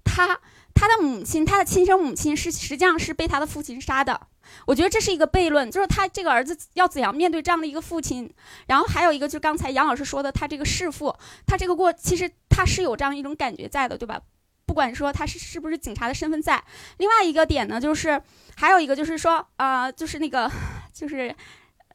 [0.04, 0.40] 他。
[0.82, 4.20] 他的母亲，他的亲生母亲是实际上是被他的父亲杀的。
[4.66, 8.28] 我觉得这是一个悖论，就是他这个儿子要怎样面对这样的一个父亲。
[8.66, 11.16] 然后还有一个，就是刚才杨老师说的，他这个弑父，
[11.46, 14.20] 他这个过其实他是有这样一种感觉在的，对吧？
[14.66, 16.64] 不管说他是是不是警察的身份在。
[16.98, 18.20] 另外一个点呢，就是
[18.56, 20.50] 还有一个就是说，啊，就是那个，
[20.92, 21.32] 就是，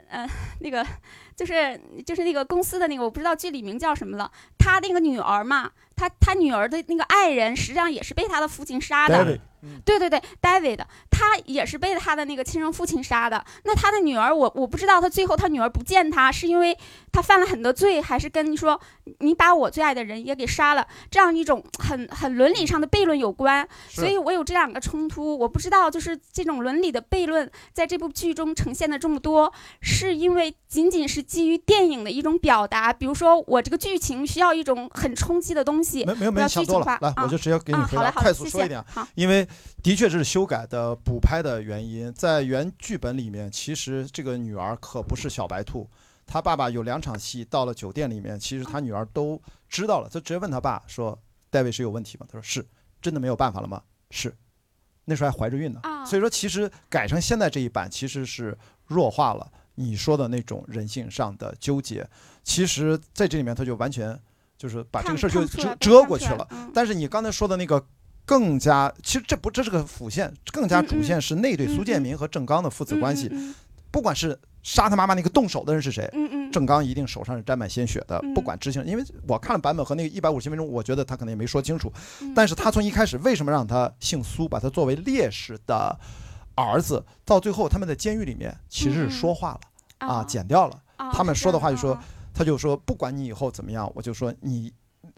[0.09, 0.25] 呃，
[0.61, 0.87] 那个，
[1.35, 4.31] 就是就是那个公司的那个，我不知道剧里名叫什么了。
[4.57, 5.73] 他那个女儿嘛。
[5.97, 9.39] 他他女儿的那个爱人，实际上也是被他的父亲杀的。
[9.85, 10.81] 对对对，David，
[11.11, 13.45] 他也是被他的那个亲生父亲杀的。
[13.65, 16.77] 那他的女儿，我我不知道他最后他女儿不见他，是因为
[17.13, 18.81] 他犯了很多罪，还是跟你说
[19.21, 23.67] 你把我最爱的人也给杀了，这样一种很很伦理上的悖论有关。
[23.89, 38.85] 所以我有这两个冲突，我不知道就是这种伦理的悖论在这部剧中呈现的这么多，是因为仅仅是基于电影的一种表达，比如说我这个剧情需要一种很冲击的东西，没没有没有想多了，来我就直接给你回答，快速说一点，
[39.15, 39.46] 因为。
[39.83, 42.13] 的确，这是修改的补拍的原因。
[42.13, 45.89] 在原剧本里面，其实这个女儿可不是小白兔。
[46.27, 50.09] 她爸爸有两场戏到了酒店里面，其实他女儿都知道了。
[50.09, 51.17] 她直接问他爸说
[51.51, 52.67] ：“戴维是有问题吗？”他说：“是。”
[53.01, 53.81] 真的没有办法了吗？
[54.11, 54.35] 是。
[55.05, 55.81] 那时候还怀着孕呢。
[56.05, 62.09] 所以说，其实改成现在这一版，其实是弱化了你说的那种人性上的纠结。
[62.43, 64.21] 其实在这里面，他就完全
[64.59, 66.49] 就是把这个事儿就遮遮过去了。
[66.75, 67.87] 但是你刚才说的那个。
[68.27, 73.31] 更加，其实这不这是个辅线，更加主线是那对苏建民和郑刚的父子关系。
[73.93, 76.11] 不管是杀他妈妈那个动手的人是谁，
[76.53, 78.21] 郑刚一定手上是沾满鲜血的。
[78.35, 81.91] 不管执行，因为我看了版本和那个一百五十分钟，我觉得他可能也没说清楚。
[82.35, 85.99] 但是他从一开始为什么让他姓苏，把他作为烈士的
[86.57, 90.79] 儿子，到最后他们在监狱里面其实是说话了啊，剪掉了
[91.13, 91.99] 他们说的话，就说
[92.35, 94.73] 他就说不管你以后怎么样，我就说你。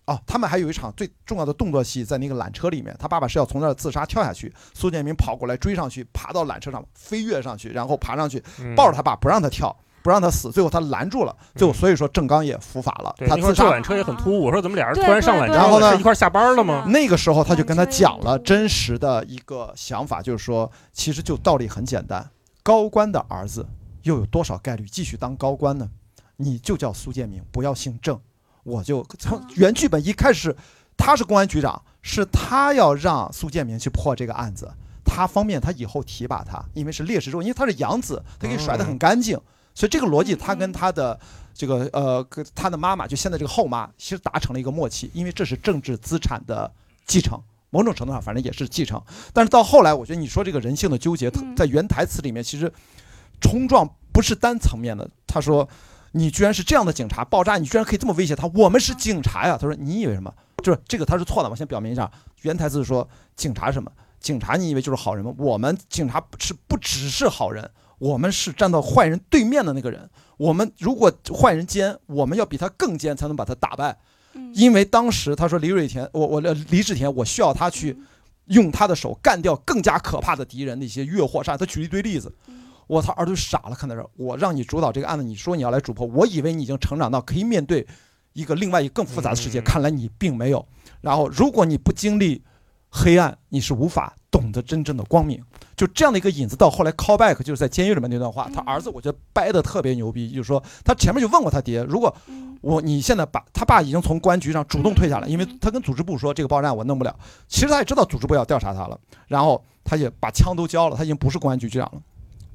[0.09, 8.43] 哦，他们还有一场最重要的动作戏，在那个缆车里面，他爸爸是要从那儿自杀跳下去，苏建明跑过来追上去，爬到缆车上飞跃上去，然后爬上去
[8.75, 9.71] 抱着他爸不让他跳，
[10.03, 13.65] 不不让他死，最后他拦住了，最后所以说郑刚也伏法了，他自杀。
[13.65, 16.87] 缆车也很突兀，我说怎么俩人突然上缆车，然后呢一块下班了吗？
[16.89, 22.27] 那个时候他就跟他讲了真实的一个想法，就是说，其实就道理很简单，
[22.63, 23.67] 高官的儿子
[24.05, 25.87] 又有多少概率继续当高官呢？
[26.39, 28.19] 你就叫苏建明，不要姓郑，
[28.69, 30.55] 我就从原剧本一开始，
[30.97, 34.71] 他是公安局长，是他要让苏建明去破这个案子，
[35.05, 39.41] 他方便他以后提拔他，因为是烈士之后，因为他是养子，他可以甩得很干净，
[39.75, 41.19] 所以这个逻辑他跟他的。
[41.59, 46.71] 这个呃，跟他的妈妈就现在这个后妈，其实达成了一个默契，因为这是政治资产的
[47.05, 47.37] 继承，
[47.71, 49.03] 某种程度上反正也是继承。
[49.33, 52.73] 但是到后来，我觉得你说这个人性的纠结，嗯在原台词里面其实
[53.41, 55.11] 冲撞不是单层面的。
[55.27, 55.69] 他说
[56.13, 60.33] ：“你居然是这样的警察，爆炸你居然可以这么威胁他，我们是警察呀。”他说：“你以为什么？
[60.63, 61.49] 就是这个他是错的。
[61.49, 62.11] 我先表明一下，
[62.43, 63.91] 原台词是说警察什么？
[64.19, 65.33] 警察你以为就是好人吗？
[65.39, 70.09] 我们警察是不只是好人，我们是站到坏人对面的那个人。
[70.37, 73.97] 我们如果坏人奸，我们要比他更奸，才能把他打败。
[74.35, 77.97] 嗯因为当时他说李瑞田，我我李志田，我需要他去
[78.47, 81.57] 用他的手干掉更加可怕的敌人，那些越货杀。
[81.57, 82.33] 他举了一堆例子，
[82.89, 87.87] 我操，儿子傻了，看到这儿，我让你主导这个案子，你说你要来主破，我以为你已经成长到可以面对
[88.33, 89.65] 一个另外一个更复杂的世界，嗯。
[89.65, 90.67] 看来你并没有。
[91.01, 92.43] 然后，如果你不经历
[92.89, 95.41] 黑暗，你是无法懂得真正的光明。
[95.77, 102.47] 就这样的一个引子，到后来 call back 就是在监狱里面那段话，他儿子我觉得掰的特别牛逼，就是说他前面就问过他爹，如果嗯。
[102.61, 107.17] 我你现在把他爸已经从公安局上主动退下来，因为他跟组织部说这个爆炸案我弄不了，
[107.47, 112.03] 其实他也知道组织部要调查他了，然后他也把枪都交了，他已经不是公安局局长了，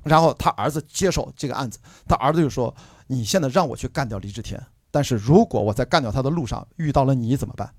[0.03, 2.73] 然后他儿子接手这个案子，他儿子就说
[3.07, 7.73] 你现在让我去干掉李志田，但是如果我在干掉他的路上遇到了你怎么办？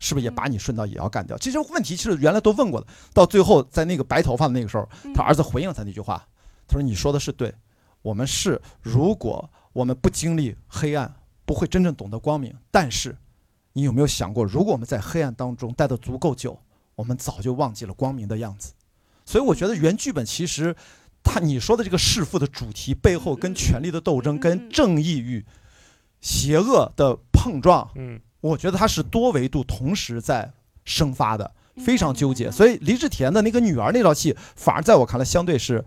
[0.00, 1.36] 是不是也把你顺道也要干掉？
[1.38, 6.24] 这些问题其实原来都问过的，到最后在那个白头发的那个时候，他儿子回应了他那句话，
[6.68, 7.52] 他说：“你说的是对，
[8.02, 11.12] 我们是如果我们不经历黑暗，
[11.44, 12.54] 不会真正懂得光明。
[12.70, 13.16] 但是，
[13.72, 16.56] 你有没有想过，如果我们在黑暗当中待得足够久，
[16.94, 18.72] 我们早就忘记了光明的样子。
[19.26, 20.76] 所以，我觉得原剧本其实，
[21.30, 25.44] 他你说的这个弑父的主题背后，跟权力的斗争、跟正义与
[26.20, 30.50] 邪恶的碰撞，嗯，我觉得它是多维度同时在
[30.84, 32.50] 生发的，非常纠结。
[32.50, 35.84] 所以黎志田的那个女儿那套戏，反而在我看来相对是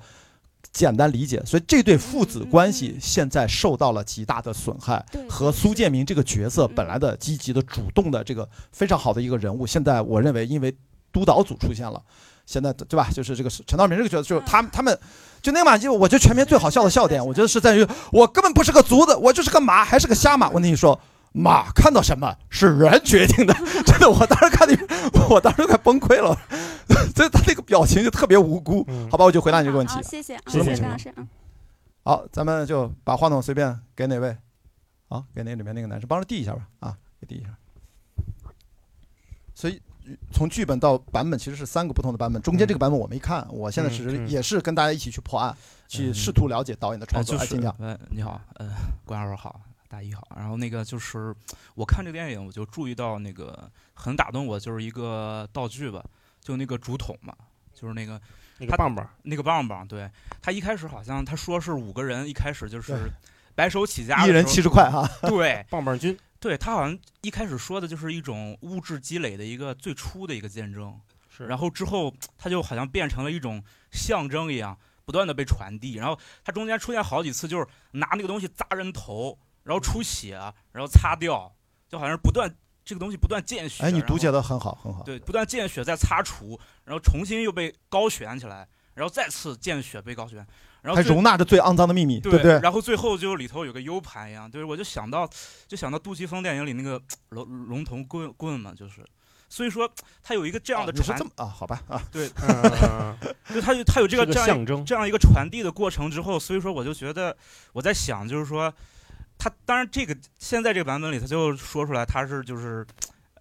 [0.71, 1.41] 简单理解。
[1.43, 10.73] 所以这对父子关系现在受到了极大的损害，对和苏建明这个角色本来的积极的、主动的这个非常好的一个人物，现在我认为因为
[11.11, 12.01] 督导组出现了。
[12.51, 13.07] 现在对吧？
[13.13, 14.97] 就是这个陈道明这个角色，就是他他们，
[15.41, 20.49] 就那个马季，我觉得全片最好笑的笑点，我觉得是在于我根本不是个卒子，我就是个马，还是个瞎马。
[20.49, 20.99] 我跟你说，
[21.31, 23.53] 马看到什么是人决定的，
[23.87, 24.77] 真的，我当时看的，
[25.29, 26.37] 我当时都快崩溃了，
[27.15, 28.83] 所以他那个表情就特别无辜。
[28.89, 30.01] 嗯好吧，我就回答你这个问题好，。
[30.01, 31.11] 谢谢，谢谢谢张老师。
[31.15, 31.27] 嗯
[32.03, 34.35] 好，咱们就把话筒随便给哪位，
[35.07, 37.49] 好，给那里面那个男生帮着递一下吧，啊，给递一下。
[40.31, 45.55] 从剧本到版本其实是三个不同的版本，中间这个版本我没看，我现在只是嗯嗯也是跟大家一起去破案，
[45.87, 47.35] 去嗯试图了解导演的创作。
[47.35, 47.75] 呃，就哎，是请讲。
[47.79, 48.69] 呃，你好，嗯，
[49.05, 50.27] 关老师好，大一好。
[50.35, 51.33] 然后那个就是
[51.75, 56.03] 我看这个电影，我就注意到那个很打动我，就是一个道具吧，
[56.41, 57.35] 就那个竹筒嘛，
[57.73, 58.25] 就是那个他
[58.59, 59.87] 那个棒棒，那个棒棒。
[59.87, 60.09] 对
[60.41, 63.11] 他一开始好像他说是五个人，一开始就是
[63.53, 70.99] 白手起家一人七十块哈，对棒棒军，对，他好像一开始说的就是一种物质积累的一个最初的一个见证。
[71.29, 75.93] 是然后之后他就好像变成了一种象征一样，不断的被传递。
[75.93, 80.33] 然后他中间出现好几次，就是拿那个东西砸人头，然后出血，
[80.71, 81.55] 然后擦掉，
[81.87, 83.83] 就好像是不断这个东西不断见血。
[83.83, 85.03] 哎，你读解的很好，很好。
[85.03, 90.45] 对，不断见血再擦除，然后重新又被高悬起来，然后再次见血被高悬，
[90.82, 92.59] 然后还容纳着最肮脏的秘密，对不对？
[92.59, 95.29] 然后最后就里头有个 U 盘一样，对，我就想到
[95.67, 99.05] 就想到杜琪峰电影里那个龙龙头棍棍嘛，就是。
[99.53, 99.91] 所以说，
[100.23, 101.45] 他有一个这样的传这么啊？
[101.45, 103.13] 好吧啊，对， 嗯，
[103.53, 107.36] 就他有它有这个这样个象征，这样一个传递的过程之后，所以说我就觉得
[107.73, 108.73] 我在想，就是说，
[109.38, 112.88] 他当然这个现在这个版本里，他就说出来他是就是，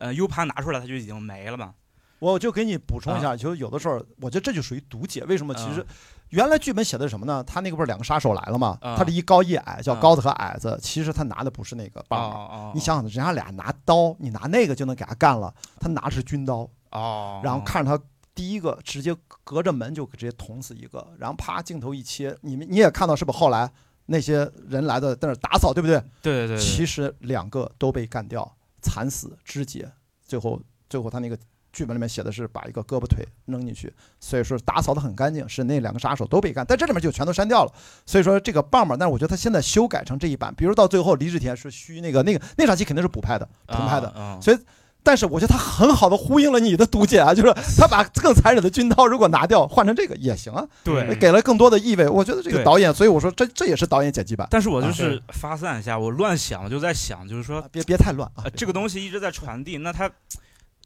[0.01, 1.75] 呃，U 盘拿出来他就已经没了嘛。
[2.19, 5.23] 我就给你补充一啊下，就有的时候，我觉得这就属于读解。
[5.27, 5.55] 为什么？
[5.55, 5.87] 其实嗯
[6.31, 7.43] 原来剧本写的是什么呢？
[7.45, 8.79] 他那个不是两个杀手来了吗？
[8.81, 10.79] 啊他是一高一矮，叫啊高子和矮子。
[10.83, 15.53] 其实他拿的不是那个棒你想想，人家俩拿刀，你拿那个就能给他干了。
[15.79, 18.05] 他拿的是军刀，哦，然后看着他
[18.35, 19.15] 第一个直接
[19.45, 23.39] 隔着门就直接捅死一个，然后啪镜头一切，你们你也看到是不是？
[23.39, 23.71] 后来
[24.07, 26.01] 那些人来的在那打扫，对不对？
[26.23, 29.91] 对对对，其实两个都被干掉，惨死肢解，
[30.25, 31.37] 最后最后他那个
[31.73, 37.73] 剧本里面写的是把一个胳膊腿扔进去，所以说打扫的很干净，是那两个杀手都被干，但这里面就全都删掉了。
[38.05, 44.59] 所以说这个棒棒，但是我觉得他现在修改成这一版，比如到最后李治田是虚那个那个那场戏肯定是补拍的，重拍的，啊所以。
[45.03, 52.07] 但是我觉得他很好的呼应了你的读解啊，就是他把更残忍的军刀如果拿掉，换成这个也行啊，对给了更多的意味。
[52.07, 58.51] 我觉得这个导演，所以我说这这也是导演剪辑版，但是我就啊是发散一下，我乱想，我就在想，就是说啊，别别太乱啊呃，。
[58.51, 60.07] 这个东西一直在传递，那它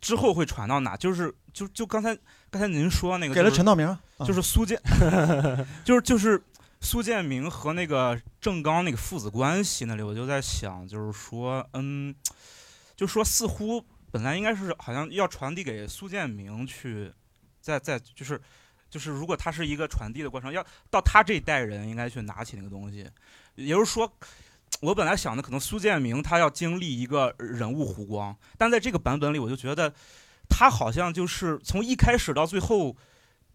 [0.04, 0.94] 之后会传到哪？
[0.94, 2.14] 就是就就刚才
[2.50, 4.78] 刚才您说那个，给了陈道明啊，就是苏建，
[5.82, 6.38] 就是就是
[6.82, 12.14] 苏建明和那个郑刚那个父子关系那里，我就在想，就是说，嗯，
[12.94, 17.10] 就说似乎本来应该是好像要传递给苏建明去，
[17.62, 18.38] 再再就是
[18.90, 23.10] 就是如果他是一个传递的过程，要到他这一代人应该去拿起那个东西，
[23.54, 24.12] 也就是说。
[24.80, 29.92] 我本来想的可能苏建明他要经历一个人物弧光，但在这个版本里，我就觉得
[30.48, 32.96] 他好像就是从一开始到最后，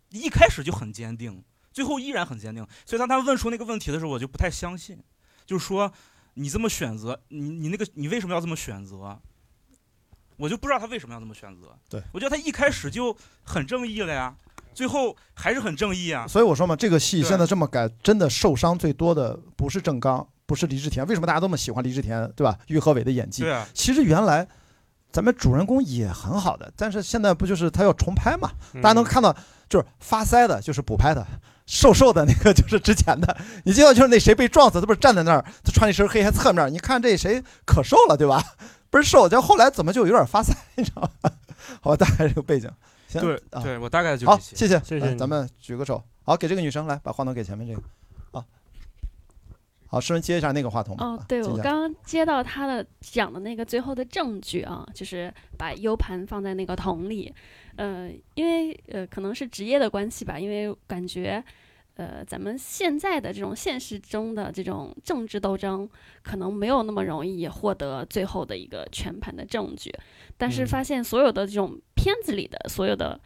[0.09, 2.65] 一开始就很坚定，最后依然很坚定。
[2.85, 4.97] 所以当他问出那个问题的时候，我就不太相信，
[5.45, 5.91] 就是说
[6.33, 9.19] 你这么选择，你你那个你为什么要这么选择？
[10.37, 11.77] 我就不知道他为什么要这么选择。
[11.89, 14.33] 对我觉得他一开始就很正义了呀，
[14.73, 16.25] 最后还是很正义啊。
[16.25, 21.05] 所以我说嘛，这个戏现在这么改，真的受伤最多的不是郑刚，不是李治田。
[21.05, 22.57] 为什么大家都那么喜欢李治田，对吧？
[22.65, 24.47] 于和伟的演技，对啊，其实原来
[25.11, 28.49] 咱们主人公也很好的，但是现在不就是他要重拍嘛？
[28.73, 29.31] 嗯大家能看到，
[29.69, 31.23] 就是发腮的，就是补拍的，
[31.67, 33.37] 瘦瘦的那个 就是之前的。
[33.65, 38.43] 你记得就是那谁被撞死，他不是站在那儿，他穿一身黑还侧面，你看这谁可瘦了，对吧？
[38.89, 41.31] 不是瘦，就后来怎么就有点发腮， 你知道吗？
[41.81, 42.67] 好，大概这个背景。
[43.07, 47.85] 行，对啊，对，我大概就好，这些谢谢，谢谢咱们举个手，好，给这个女生来，把话筒给前面这个，啊，
[49.89, 57.33] 好，诗文接一下那个话筒哦对我刚刚接到他的讲的那个最后的证据啊，就是把 U 盘放在那个桶里，
[57.75, 61.43] 呃，因为呃可能是职业的关系吧，因为感觉。
[61.95, 65.85] 呃，咱们现在的这种现实中的这种政治斗争，
[66.23, 69.93] 可能没有那么容易获得最后的一个全盘的证据，
[70.37, 73.19] 但是嗯发现所有的这种片子里的所有的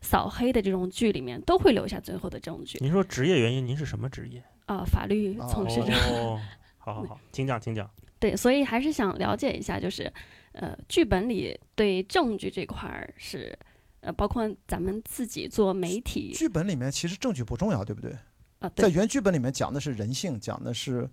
[0.00, 4.42] 扫黑的这种剧里面，都会留下最后的证据您说职业原因，您是什么职业？
[4.66, 5.92] 啊、法律哦从事者。
[5.92, 6.40] 哦，
[6.78, 7.90] 好好好，请讲，请讲。
[8.18, 10.12] 对，所以还是想了解一下，就是，
[10.52, 13.56] 呃，剧本里对证据这块儿是，
[14.00, 18.16] 呃，包括咱们自己做媒体，剧本里面其实证据不重要，对不对？
[18.60, 21.08] 啊，在，原剧本里面讲的是人性，讲的是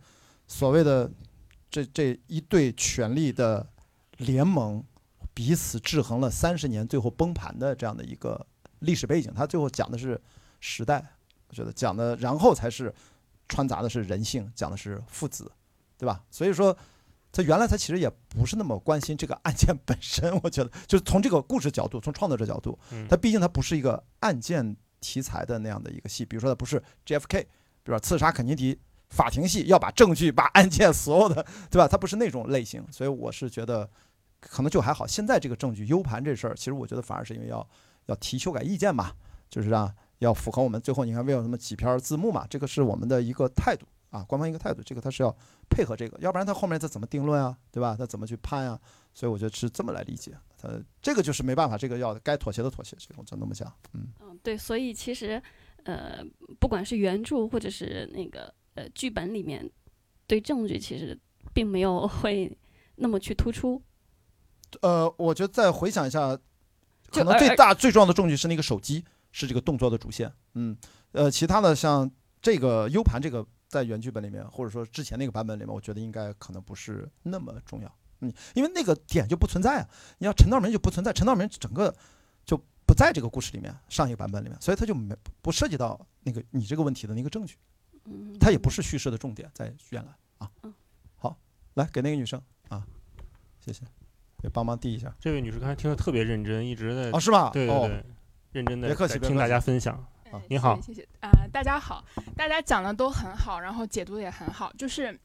[0.48, 1.12] 所谓的
[1.70, 3.68] 这这一对权力的
[4.18, 4.82] 联盟
[5.34, 8.48] 彼此制衡了三十年，最后崩盘的这样的一个
[8.80, 9.34] 历史背景。
[9.36, 10.20] 他最后讲的是
[10.62, 11.04] 时代，
[11.50, 12.94] 我觉得讲的，然后才是
[13.48, 15.52] 穿杂的是人性，讲的是父子，
[15.98, 16.24] 对吧？
[16.30, 16.76] 所以说。
[17.36, 28.80] 他原来他其实也不是那么关心这个案件本身，我觉得就是从这个故事角度，从创作者角度，嗯它毕竟他不是一个案件题材的那样的一个戏，比如说他不是 JFK，比如说刺杀肯尼迪
[29.10, 31.88] 法庭戏，要把证据、把案件所有的，对吧？
[31.88, 33.90] 他不是那种类型，所以我是觉得
[34.40, 35.08] 可能就还好。
[35.08, 37.68] 现在这个证据 U 盘这事儿，其实我觉得反而是因为要
[38.06, 39.12] 要提修改意见嘛，
[39.50, 39.92] 就是让
[40.24, 45.36] 要符合我们最后你看为了什么几篇字幕嘛，这个是我们的一个态度啊，官方一个态度，这个它是要
[45.70, 47.96] 配合这个，要不然它后面它怎么定论啊，对吧？
[47.98, 48.80] 它怎么去判啊？
[49.14, 54.08] 所以我觉得是这么来理解，呃这个就是没办法，这个要该妥协的妥协，这种就那么讲，嗯。
[54.22, 55.42] 嗯，对，所以其实，
[55.84, 56.24] 呃，
[56.60, 59.70] 不管是原著或者是那个呃剧本里面，
[60.26, 61.20] 对证据其实
[61.54, 62.56] 并没有会
[62.96, 63.82] 那么去突出，
[64.82, 66.38] 呃，我觉得再回想一下，
[67.12, 69.04] 可能最大最重要的证据是那个手机
[69.34, 70.78] 是这个动作的主线，嗯，
[71.12, 72.10] 呃，其他的像
[72.42, 81.94] 这个 U 盘这个在原剧本里面，或者说之前那个版本里面，我觉得应该可能不是那么重要，嗯，因为那个点就不存在啊，你要陈道明就不存在，陈道明整个
[82.46, 82.56] 就
[82.86, 87.58] 不在这个故事里面，上一个版本里面，所以他就没不涉及到那个你这个问题的那个证据，
[88.06, 90.52] 嗯，它也不是叙事的重点，在原来啊。
[90.62, 90.72] 嗯，
[91.16, 91.36] 好，
[91.74, 92.86] 来给那个女生啊，
[93.60, 93.82] 谢谢，
[94.38, 95.12] 给帮忙递一下。
[95.20, 97.48] 这位女士刚才听得特别认真，一直在哦，是吧？
[97.48, 98.06] 哦，对对对，
[98.54, 99.96] 认真的听大家分享。
[100.32, 102.04] 啊你好谢谢谢谢啊、大家好，
[102.36, 105.20] 大家讲的都很好，然后解读的也很好，就是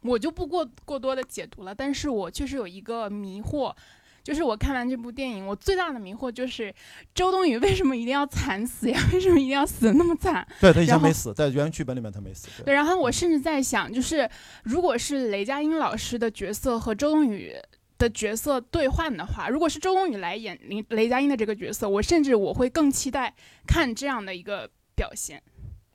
[0.00, 3.74] 我就不过过多的解读了，但是我确实有一个迷惑。
[4.22, 6.74] 就是我看完这部电影，我最大的迷惑就是
[7.14, 8.98] 周冬雨为什么一定要惨死呀？
[9.12, 10.46] 为什么一定要死的那么惨？
[10.62, 12.48] 对他以前没死，在原剧本里面他没死。
[12.56, 14.26] 对，对，然后我甚至在想，就是
[14.62, 17.54] 如果是雷佳音老师的角色和周冬雨
[17.98, 23.34] 的角色兑换的话，如果是周冬雨来演雷雷佳音的这个角色，我甚至我会更期待
[23.66, 25.42] 看这样的一个表现。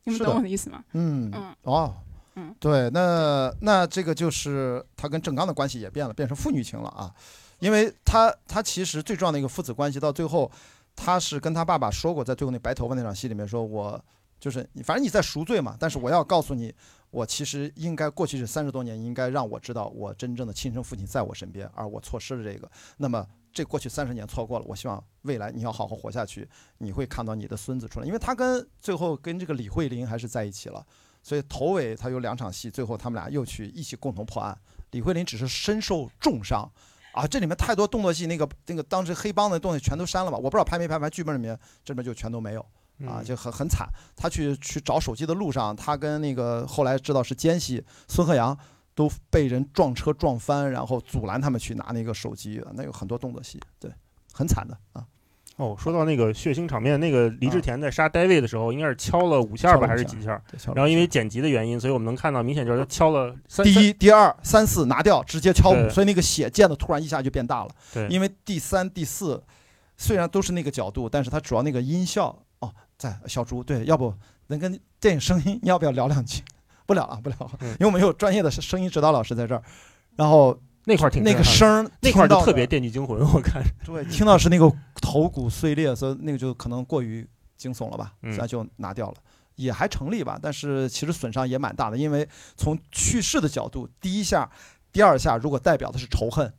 [0.05, 0.83] 你们懂我的意思吗？
[0.93, 1.93] 嗯嗯哦，
[2.35, 7.13] 嗯，对，那那这个就是他跟郑刚的关系也变了，变成父女情了啊，
[7.59, 10.49] 因为他他其实最重要的一个父子关系，到最后
[10.95, 14.01] 他是跟他爸爸说过，在最后那白头发那场戏里面说，我
[14.39, 16.73] 就是反正你在赎罪嘛，但是我要告诉你，
[17.11, 23.25] 我其实应该过去这三十多年，应该让我知道我真正的亲生父亲在我身边，而我错失了这个，那么。
[23.51, 26.47] 这过去三十年错过了，我希望未来你要好好活下去，
[26.77, 30.85] 你会看到你的孙子出来，因为他跟最后跟这个李慧玲还是在一起了。
[31.23, 34.55] 所以头尾他有两场戏，最后他们俩又去一起共同破案。
[34.91, 36.71] 李慧玲只是身受重伤，
[37.11, 40.37] 啊，这里面太多动作戏，那个那个当时黑帮的东西全都删了吧？
[40.37, 42.63] 我不知道拍没拍，完剧本里面这边就全都没有，
[43.07, 43.87] 啊，就很很惨。
[44.15, 48.57] 他去去找手机的路上，他跟那个后来知道是奸细孙鹤阳
[48.95, 53.91] 都被人撞车撞翻，然后阻拦他们去拿那个手机，那有很多动作戏，对，
[54.33, 55.05] 很惨的啊。
[55.57, 60.41] 哦，说到那个血腥场面，那个李志田在杀戴维的时候，应该是敲了五下吧，还是几下？
[60.73, 67.69] 然后因为剪辑的原因，所以我们能看到明显就是他敲了第一、第二、三四拿掉，直接敲五，所以那个血溅的突然一下就变大了。
[67.93, 69.43] 对，因为第三、第四
[69.97, 72.37] 虽然都是那个角度，但是它主要那个音效哦，
[72.99, 74.13] 在小朱对，要不
[74.47, 76.43] 能跟电影声音，你要不要聊两句？
[76.85, 79.63] 不聊了，不聊了，因为我们有专业的声音指导老师在这儿，
[80.15, 80.61] 然后。
[80.85, 83.61] 那块儿挺那个声儿，那块儿就特别《电锯惊魂》，我看。
[83.85, 87.27] 对，听到是那个头骨碎裂，所以那个就可能过于
[87.57, 89.17] 惊悚了吧，所以就拿掉了，
[89.55, 90.39] 也还成立吧。
[90.41, 94.49] 但是其实损伤也蛮大的，因为从去世的角度，第一下、
[94.91, 96.51] 第二下如果代表的是仇恨，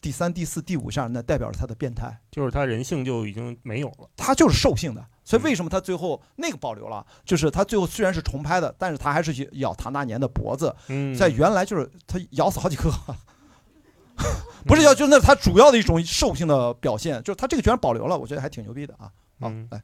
[0.00, 5.04] 第三、第四、第五下那代表着他的变态，就是他人性就已经没有了，他就是兽性的。
[5.30, 7.06] 所以为什么他最后那个保留了？
[7.24, 10.74] 就是他最后虽然是重拍的，但是他还是去咬唐大年的脖子，
[11.16, 12.90] 在原来就是他咬死好几个。
[14.66, 19.08] 不是要，就是那他主要的一种兽性的表现，就是他这个居然保留了，我觉得还挺牛逼的啊。
[19.38, 19.80] 好，来，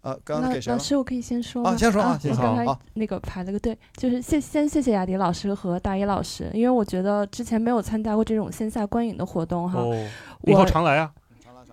[0.00, 2.80] 呃，刚刚给谁老师，我可以先说啊，先说啊，先说啊。
[2.94, 9.80] 那个排了个队，就是谢先谢谢雅迪老师和大一老师，因为我觉得之前没有参加过这种线下观影的活动哈。
[9.80, 10.08] 哦，
[10.44, 11.12] 以后常来啊。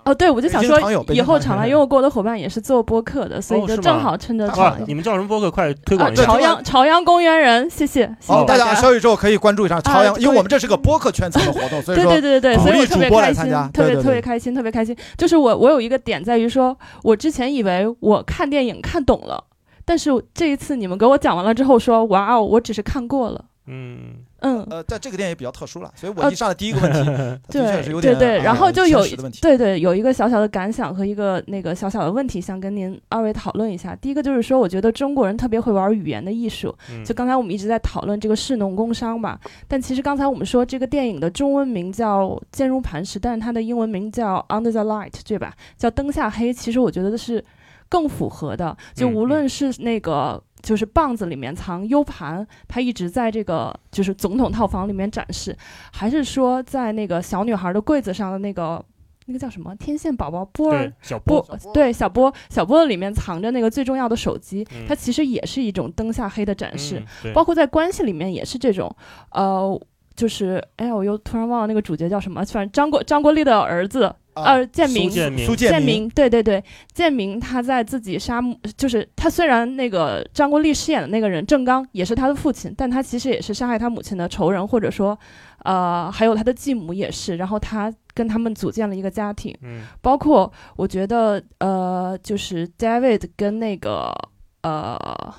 [0.05, 0.77] 哦，对，我就想说
[1.13, 4.77] 以后常来，因为我跟我的伙伴也是做播客的，所以就正好趁着场。
[4.85, 5.49] 你们叫什么播客？
[5.49, 6.25] 快推广一下。
[6.25, 8.13] 朝阳朝阳公园人，谢谢。
[8.25, 14.95] 好，大家小宇宙可以关注一下朝阳，因为我们这是个播客圈层的活动，所以说对对对对，所以我特别开心，特别特别开心，特别开心。
[15.17, 19.43] 就是我我有一个点在于说，我之前以为我看电影看懂了，
[19.85, 23.45] 但是这一次你们给我讲完了之后说，哇哦，我只是看过了。
[23.67, 26.99] 嗯嗯呃，在这个电影比较特殊了，所以我一上来第一个问题，
[27.49, 29.01] 对对对，然后就有
[29.41, 33.95] 对对有一个小小的感想和一个那个小小的问题，想跟您二位讨论一下。
[33.95, 36.75] 第一个就是说，我觉得中国人特别会玩语言的艺术，
[37.05, 45.53] 就刚才我们一直在讨论这个士农工商嘛，但其实刚才我们说这个电影的中文名叫《坚如磐石》，但是它的英文名叫《Under the Light》，对吧？
[45.77, 47.41] 叫灯下黑，其实我觉得是
[47.87, 50.43] 更符合的，就无论是那个。
[50.63, 55.55] 就是棒子里面藏 U 盘，他一直在这个就是总统套房里面展示，
[55.91, 58.83] 还是说在那个小女孩的柜子上的那个
[59.25, 67.03] 那个叫什么天线宝宝波儿小波对小波小波的里面藏着那个最重要的手机，它其实也是一种灯下黑的展示，
[67.33, 68.89] 包括在关系里面也是这种，
[69.31, 69.77] 呃，
[70.15, 74.15] 就是哎我又突然忘了那个主角叫什么，反正张国张国立的儿子。
[74.35, 75.09] 呃，建明，
[75.45, 76.63] 苏建明，对对对，
[76.93, 78.41] 建明他在自己杀，
[78.75, 85.17] 就是他虽然那个张国立饰演的那个人郑刚也是他的父亲，但他其实也是杀害他母亲的仇人，或者说，
[85.63, 94.13] 呃，还有他的继母也是，然后他跟他们组建了一个家庭，嗯，包括我觉得，呃，就是 David 跟那个，
[94.61, 95.33] 呃。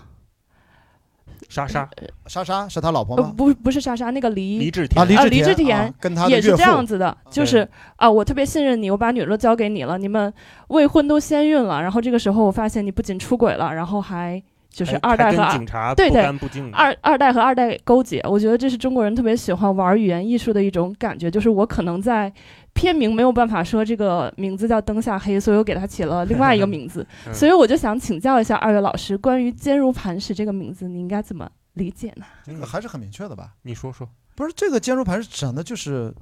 [1.55, 1.89] 莎莎，
[2.27, 3.33] 莎莎是他老婆吗？
[3.37, 10.33] 不，不是莎莎，那个黎黎志田啊，李志田跟他也是这样子的，就是啊，我特别信任你，我把女儿都交给你了，你们
[10.69, 16.25] 未婚都先孕了，然后这个时候我发现你不仅出轨了，然后还就是二代和警察对对
[16.73, 22.33] 二二代和二代勾结，我觉得这是中国人特别喜欢玩语言艺术的一种感觉，就是我可能在。
[22.75, 27.07] 片名没有办法说这个名字叫灯下黑，所以我给它起了另外一个名字。
[27.33, 32.27] 所以我就想请教一下二位老师，关于坚如磐石这个名字，你应该怎么理解呢？
[32.45, 33.55] 这个还是很明确的吧？
[33.63, 36.13] 你说说，不是这个坚如磐石讲的就是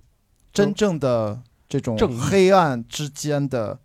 [0.53, 3.81] 真正的这种黑暗之间的，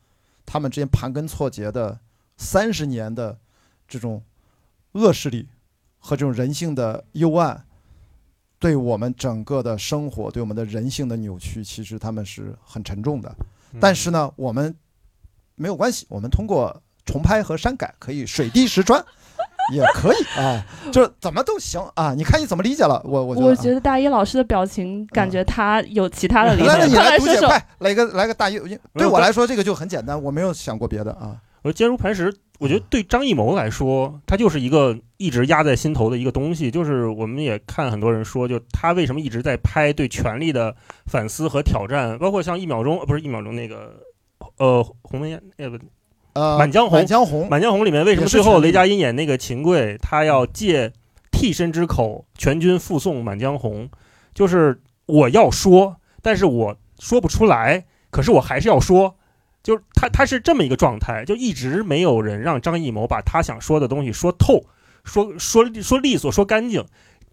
[0.45, 1.99] 他们之间盘根错节的
[2.35, 3.39] 三十年的
[3.87, 4.21] 这种
[4.91, 5.47] 恶势力
[5.99, 7.65] 和这种人性的幽暗。
[8.59, 13.33] 对我们整个的生活，对我们的人性的扭曲，其实他们是很沉重的。
[13.79, 14.75] 但是呢，我们
[15.55, 19.03] 没有关系，我们通过重拍和删改，可以水滴石穿，
[19.71, 22.13] 也可以 啊，就是怎么都行啊。
[22.15, 23.01] 你看你怎么理解了？
[23.05, 26.67] 我我我觉得大一老师的表情，感觉他有其他的理解。
[26.67, 28.59] 来，你来读解，快来个来个大一。
[28.93, 31.39] 对我来说，这个就很简单，我没有想过别的啊。
[31.67, 36.71] 我坚如磐石，我觉得对张艺谋来说，他就是一个一直压在心头的一个东西。
[36.71, 40.73] 就是我们也看很多人说，就他为什么一直在拍对权力的
[41.07, 44.01] 反思和挑战，包括像一秒钟，不是一秒钟那个，
[44.59, 45.77] 呃，鸿门宴，呃不，
[46.31, 50.93] 呃，满江红满江红，满江红里面为什么最后雷佳音演那个秦桧，他要借
[51.33, 53.89] 替身之口全军复送满江红？
[54.33, 59.16] 就是我要说，但是我说不出来，可是我还是要说。
[59.67, 64.63] 就是他，他是这么一个状态，就一直没有人让张艺谋把他想说的东西说透，
[65.03, 66.85] 说说说利索，说干净。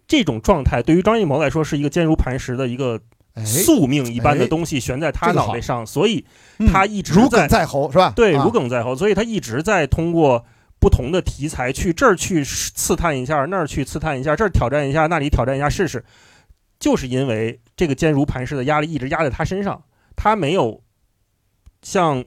[0.09, 3.01] 这种状态对于张艺谋来说是一个坚如磐石的一个
[3.35, 6.27] 哎，宿命一般的哎东西悬在他脑袋上，所以
[6.59, 8.13] 嗯他一直如在鲠在喉是吧？
[8.17, 10.45] 对，啊如鲠在喉，所以他一直在通过
[10.81, 16.05] 不同的题材去这儿去刺探一下，那儿去刺探一下，这儿挑战一下，那里挑战一下试试，
[16.81, 19.85] 就是因为这个坚如磐石的压力一直压在他身上，
[20.17, 20.83] 他没有
[21.85, 22.25] 像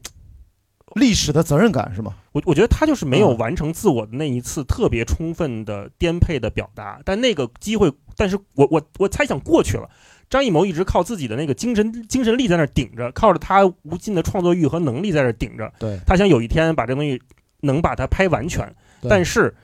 [0.95, 2.15] 历史的责任感是吗？
[2.31, 9.89] 我，我觉得他就是没有嗯完成自我的那一次特别充分的颠沛的表达，但那个机会，但是我我我猜想过去了。
[10.29, 17.21] 张艺谋一直靠自己的那个精神精神力在那儿顶着，靠着他无尽的创作欲和能力在那儿顶着，对，他想有一天把这东西
[17.61, 18.75] 能把它拍完全，
[19.07, 19.55] 但是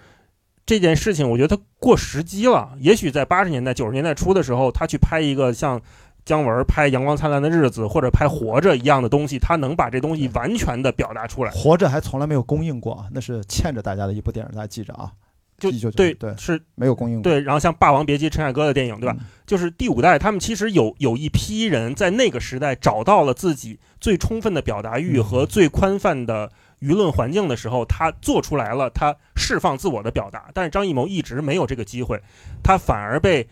[0.66, 2.78] 这件事情我觉得他过时机了。
[2.80, 5.82] 也许在八十年代、九十年代初的时候，他去拍一个像
[6.26, 11.52] 姜文拍《阳光灿烂的日子》或者拍《活着》一样的东西，他能把这东西完全的表达出来。
[11.52, 15.12] 活着还从来没有公映过啊，那是欠着大家的一部电影，大家记着啊。
[15.60, 19.16] 就对对是没有公映过，对，然后像《霸王别姬》陈凯歌的电影，对吧？
[19.18, 19.26] 嗯？
[19.46, 26.52] 就是第五代，他们其实有有一批人在那个时代找到了自己最充分的表达欲嗯和最宽泛的
[26.82, 30.50] 舆论环境的时候，他做出来了，他释放自我的表达。
[30.54, 32.22] 但是张艺谋一直没有这个机会，
[32.62, 33.48] 他反而被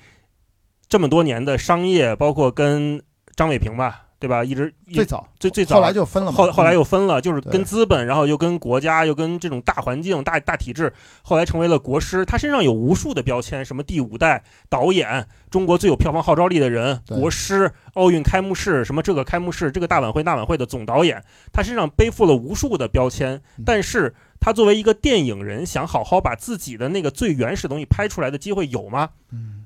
[0.92, 3.02] 这么多年的商业，包括跟
[3.38, 4.44] 张伟平吧，对吧？
[4.44, 12.26] 一直一最早最最早后来就分了，后后来嗯又分了，就是跟资本，然后又跟国家，又跟这种大环境、大大体制，后来成为了国师。
[12.26, 21.24] 他身上有无数的标签，什么第五代导演、中国最有票房号召力的人、国师、奥运开幕式什么这个开幕式、这个大晚会、那晚会的总导演，
[21.54, 23.64] 他身上背负了无数的标签嗯。
[23.66, 29.12] 但是他作为一个电影人，想好好把自己的那个最原始的东西拍出来的机会有吗？
[29.32, 29.61] 嗯，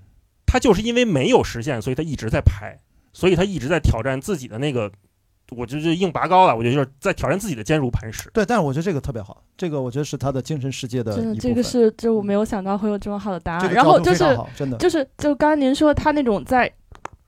[0.45, 2.77] 他就是因为没有实现，所以他一直在拍，
[3.13, 4.91] 所以他一直在挑战自己的那个，
[5.51, 8.29] 我就是硬拔高了，我觉得就是在挑战自己的坚如磐石。
[8.33, 13.61] 对，但是我觉得这个特别好，这个我觉得是他的精神世界的这个是就我没有想到会有这么好的答案。
[13.61, 16.71] 这个然后就是真的就是就刚才您说他那种在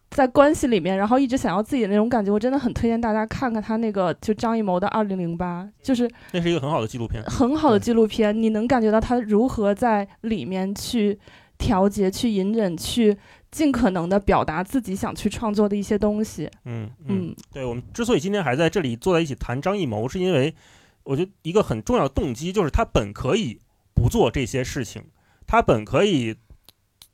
[0.09, 7.22] 在关系里面，然后一直想要自己的那种感觉，我真的很推荐大家看看他那个就张艺谋的《二零零八》，就是那是一个很好的纪录片。
[7.26, 11.20] 很好的纪录片，你能感觉到他如何在里面去
[11.58, 13.18] 调节、去隐忍、去
[13.51, 16.49] 尽可能的表达自己想去创作的一些东西。
[16.66, 20.53] 嗯嗯，对我们之所以今天还在这里坐在一起谈张艺谋，是因为
[21.03, 23.60] 我觉得一个很重要的动机就是他本可以
[23.93, 25.03] 不做这些事情，
[25.45, 26.36] 他本可以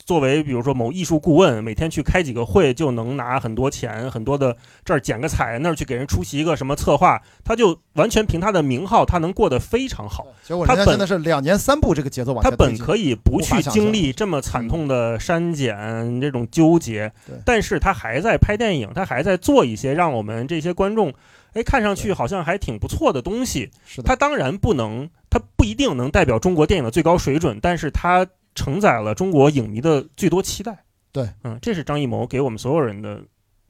[0.06, 10.28] 作为比如说某艺术顾问，每天去开几个会就能拿很多钱，很多的这儿剪个彩，那儿去给人出席一个什么策划，他就完全凭他的名号，他能过得非常好。
[10.44, 17.12] 结果他本人家现在是两年三部这个节奏往他本可以不去经历这么惨痛的删减这种纠结，
[17.46, 21.14] 但是他还在拍电影，他还在做一些让我们这些观众，
[21.54, 23.72] 哎，看上去好像还挺不错的东西。
[23.86, 30.84] 是的，他当然不能，他不一定能代表中国电影的最高水准，但是他承载了中国影迷的最多期待。
[31.12, 33.22] 对，嗯，这是张艺谋给我们所有人的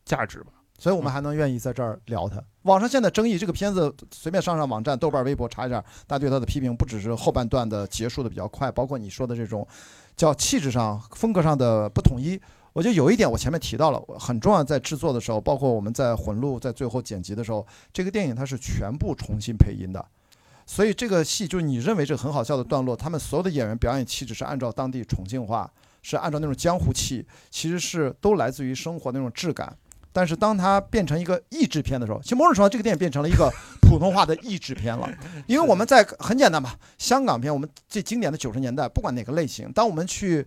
[0.06, 0.52] 价值吧。
[0.80, 2.44] 所以我们还能愿意在这儿聊他。
[2.64, 9.66] 网上现在争议，这个片子随便上上网站、豆瓣、微博查一下，大家对他的批评不只是后半段的结束的比较快，包括你说的这种
[10.18, 12.38] 叫气质上、风格上的不统一。
[12.74, 20.04] 我觉得有一点我前面提到了，很重要，在制作的时候，包括我们在混录、在最后剪辑的时候，这个电影它是全部重新配音的。
[20.66, 25.70] 所以这个戏就是你认为这个很好笑的段落，他们所有的演员表演气质是按照当地重庆话，
[26.02, 29.76] 是按照那种江湖气，其实是都来自于生活那种质感。
[30.16, 33.52] 但是当它变成一个译制片的时候，其实某种程度上这个电影变成了一个
[33.82, 35.10] 普通话的译制片了。
[35.48, 40.46] 因为我们在很简单吧，香港片我们最经典的九十年代，不管哪个类型，当我们去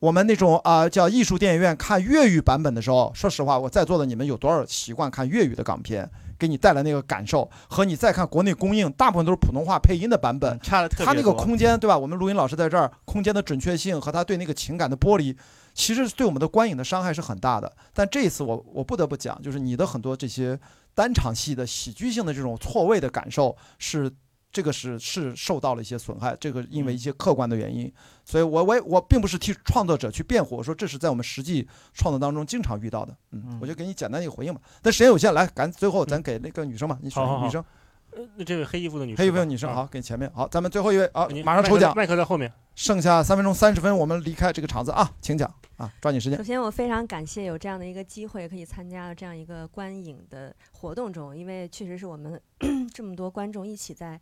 [0.00, 11.98] 我们那种啊、叫艺术电影院看粤语版本的时候，说实话，我在座的你们有多少习惯看粤语的港片，给你带来那个感受，和你再看国内公映，大部分都是普通话配音的版本，差的特别他那个空间，对吧？
[11.98, 15.36] 我们录音老师在这儿，空间的准确性和他对那个情感的剥离，
[15.74, 17.72] 其实对我们的观影的伤害是很大的。
[17.92, 20.58] 但这一次我我不得不讲，就是你的很多这些
[20.94, 24.12] 单场戏的喜剧性的这种错位的感受是。
[24.50, 27.92] 这个是是受到了一些损害，这个因为一些客观的原因，
[28.24, 34.60] 所以我我也我并不是替创作者去辩护，我说这是在我们实际创作当中经常遇到的，嗯嗯，我就给你简单一个回应吧。
[34.82, 37.44] 但时间有限，来，赶最后咱给那个女生吧，你选好好好。
[37.44, 37.64] 女生，
[38.12, 39.74] 呃，这位黑衣服的女生，黑衣服的女生，啊。
[39.76, 42.52] 好，给前面，好，咱们最后一位啊您，马上抽奖，麦克在后面。
[42.74, 46.42] 剩下三分钟三十分，我们离开这个场子啊，请讲啊，抓紧时间首。
[46.42, 52.40] 先，我非常感谢有这样的一个机会，可以参加这样一个观影的活动中，因为确实是我们
[52.92, 54.20] 这么多观众一起在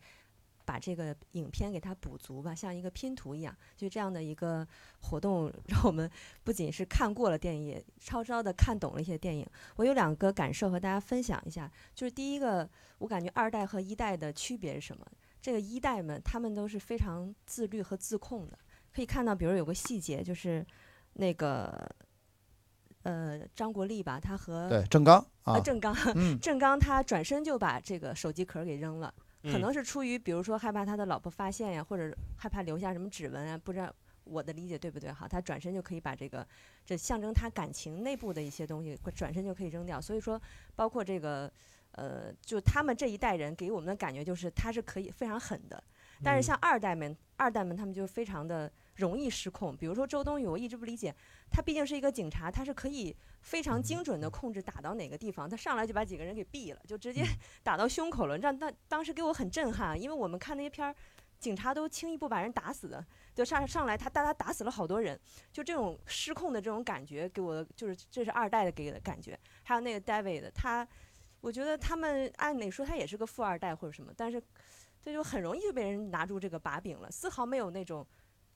[0.66, 3.56] 把这个影片给它补足吧，像一个拼图一样。
[3.74, 4.68] 就这样的一个
[5.00, 6.10] 活动，让我们
[6.44, 9.46] 不仅是看过了电影，也稍稍的看懂了一些电影。
[9.76, 12.68] 我有两个感受和大家分享一下，就是第一个，
[12.98, 15.06] 我感觉二代和一代的区别是什么？
[15.40, 18.58] 这个一代们，他们都是非常自律和自控的。
[18.92, 20.66] 可以看到，比如有个细节，就是
[21.18, 21.88] 那个
[23.02, 29.12] 呃张国立吧，他和对，郑刚啊呃，郑刚，嗯，郑刚他转身就把这个手机壳给扔了，
[29.42, 33.90] 可嗯能是出于比如说害怕他的老婆发现呀，或者害怕留下什么指纹啊，不知道
[34.24, 35.26] 我的理解对不对哈？
[35.26, 36.46] 他转身就可以把这个
[36.84, 40.00] 这象征他感情内部的一些东西，转身就可以扔掉。
[40.00, 40.40] 所以说，
[40.74, 41.50] 包括这个
[41.92, 45.82] 呃，就他们这一代人给我们的感觉就是他是可以非常狠的，
[46.22, 49.76] 但是嗯像二代们，二代们他们就非常的容易失控。
[49.76, 51.14] 比如说周冬雨，我一直不理解，
[51.50, 57.24] 他毕竟是一个警察，他是可以非常精准的控制打到哪个地方，他上来就把几个人给毙了，就直接
[57.62, 60.94] 打到胸口了，让当当时给我很震撼，因为我们看那些片儿。
[61.38, 63.04] 警察都轻易不把人打死的，
[63.34, 65.20] 就上上来他大他打死了好多人，
[65.52, 69.38] 就这种失控的这种感觉给我的就是这是二代的给的感觉。
[69.62, 70.88] 还有那个 David，他
[71.42, 74.42] 我觉得他们按理说他也是个富二代或者什么，但是
[75.02, 78.04] 这就很容易就被人拿住这个把柄了，丝毫没有那种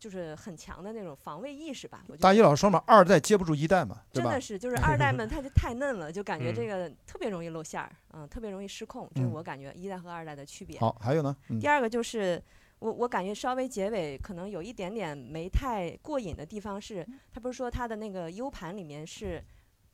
[0.01, 2.03] 就是很强的那种防卫意识吧。
[2.09, 4.41] 我觉大一老师说嘛，二代接不住一代嘛，对吧真的？
[4.41, 10.81] 是，就是 二代们他就太嫩了，就感觉嗯这个特别容易露馅儿，嗯，特别容易失控，这是嗯我感觉一代和二代的区别。
[10.81, 12.43] 好，还有呢，嗯第，二个就是
[12.79, 19.45] 我我感觉稍微结尾可能有一点点没太过瘾的地方是，他不是说他的那个 U 盘里面是，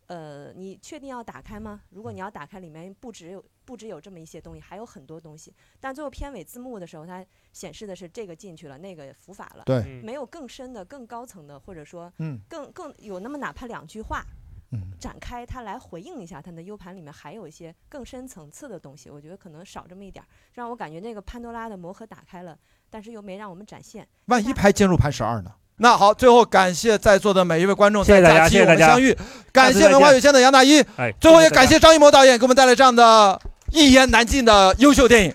[0.07, 1.83] 呃，你确定要打开吗？
[1.91, 5.53] 如果你要打开，里面不只有不只有这么一些东西，还有很多东西。
[5.79, 7.23] 但最后片尾字幕的时候，它
[7.53, 14.25] 显示的是这个进去了，那个伏法了，对，嗯没有更深的、更高层的，或者说嗯更更有那么哪怕两句话。
[14.73, 22.59] 嗯，展开它来回应一下，它的 U 盘里面还有一些更深层次的东西，我觉得可能少这么一点儿，让我感觉那个潘多拉的魔盒打开了，
[22.91, 24.05] 但是又没让我们展现。
[24.25, 25.53] 万一拍进入盘十二呢？
[25.77, 29.17] 那好，最后感谢在座的每一位观众，谢谢大家谢谢大家相遇，
[29.53, 33.41] 感谢文化有限的杨大一，哎，最后也感谢张艺谋导演给我们带来这样的
[33.77, 35.33] 一言难尽的优秀电影。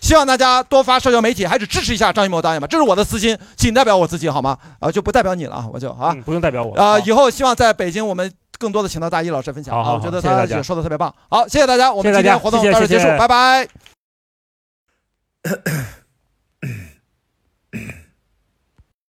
[0.00, 4.56] 希望大家多发社交媒体，还是支持一下张艺谋导演吧，这是我的私心，仅代表我自己好吗？
[4.78, 11.14] 啊，就不代表你了啊，我就啊嗯，不用代表我啊，好以后希望在北京我们更多的请到大一老师分享啊，好好我觉得大家也说的特别棒。
[11.28, 13.68] 好，谢谢大家，我们今天活动到这结束，谢谢拜拜。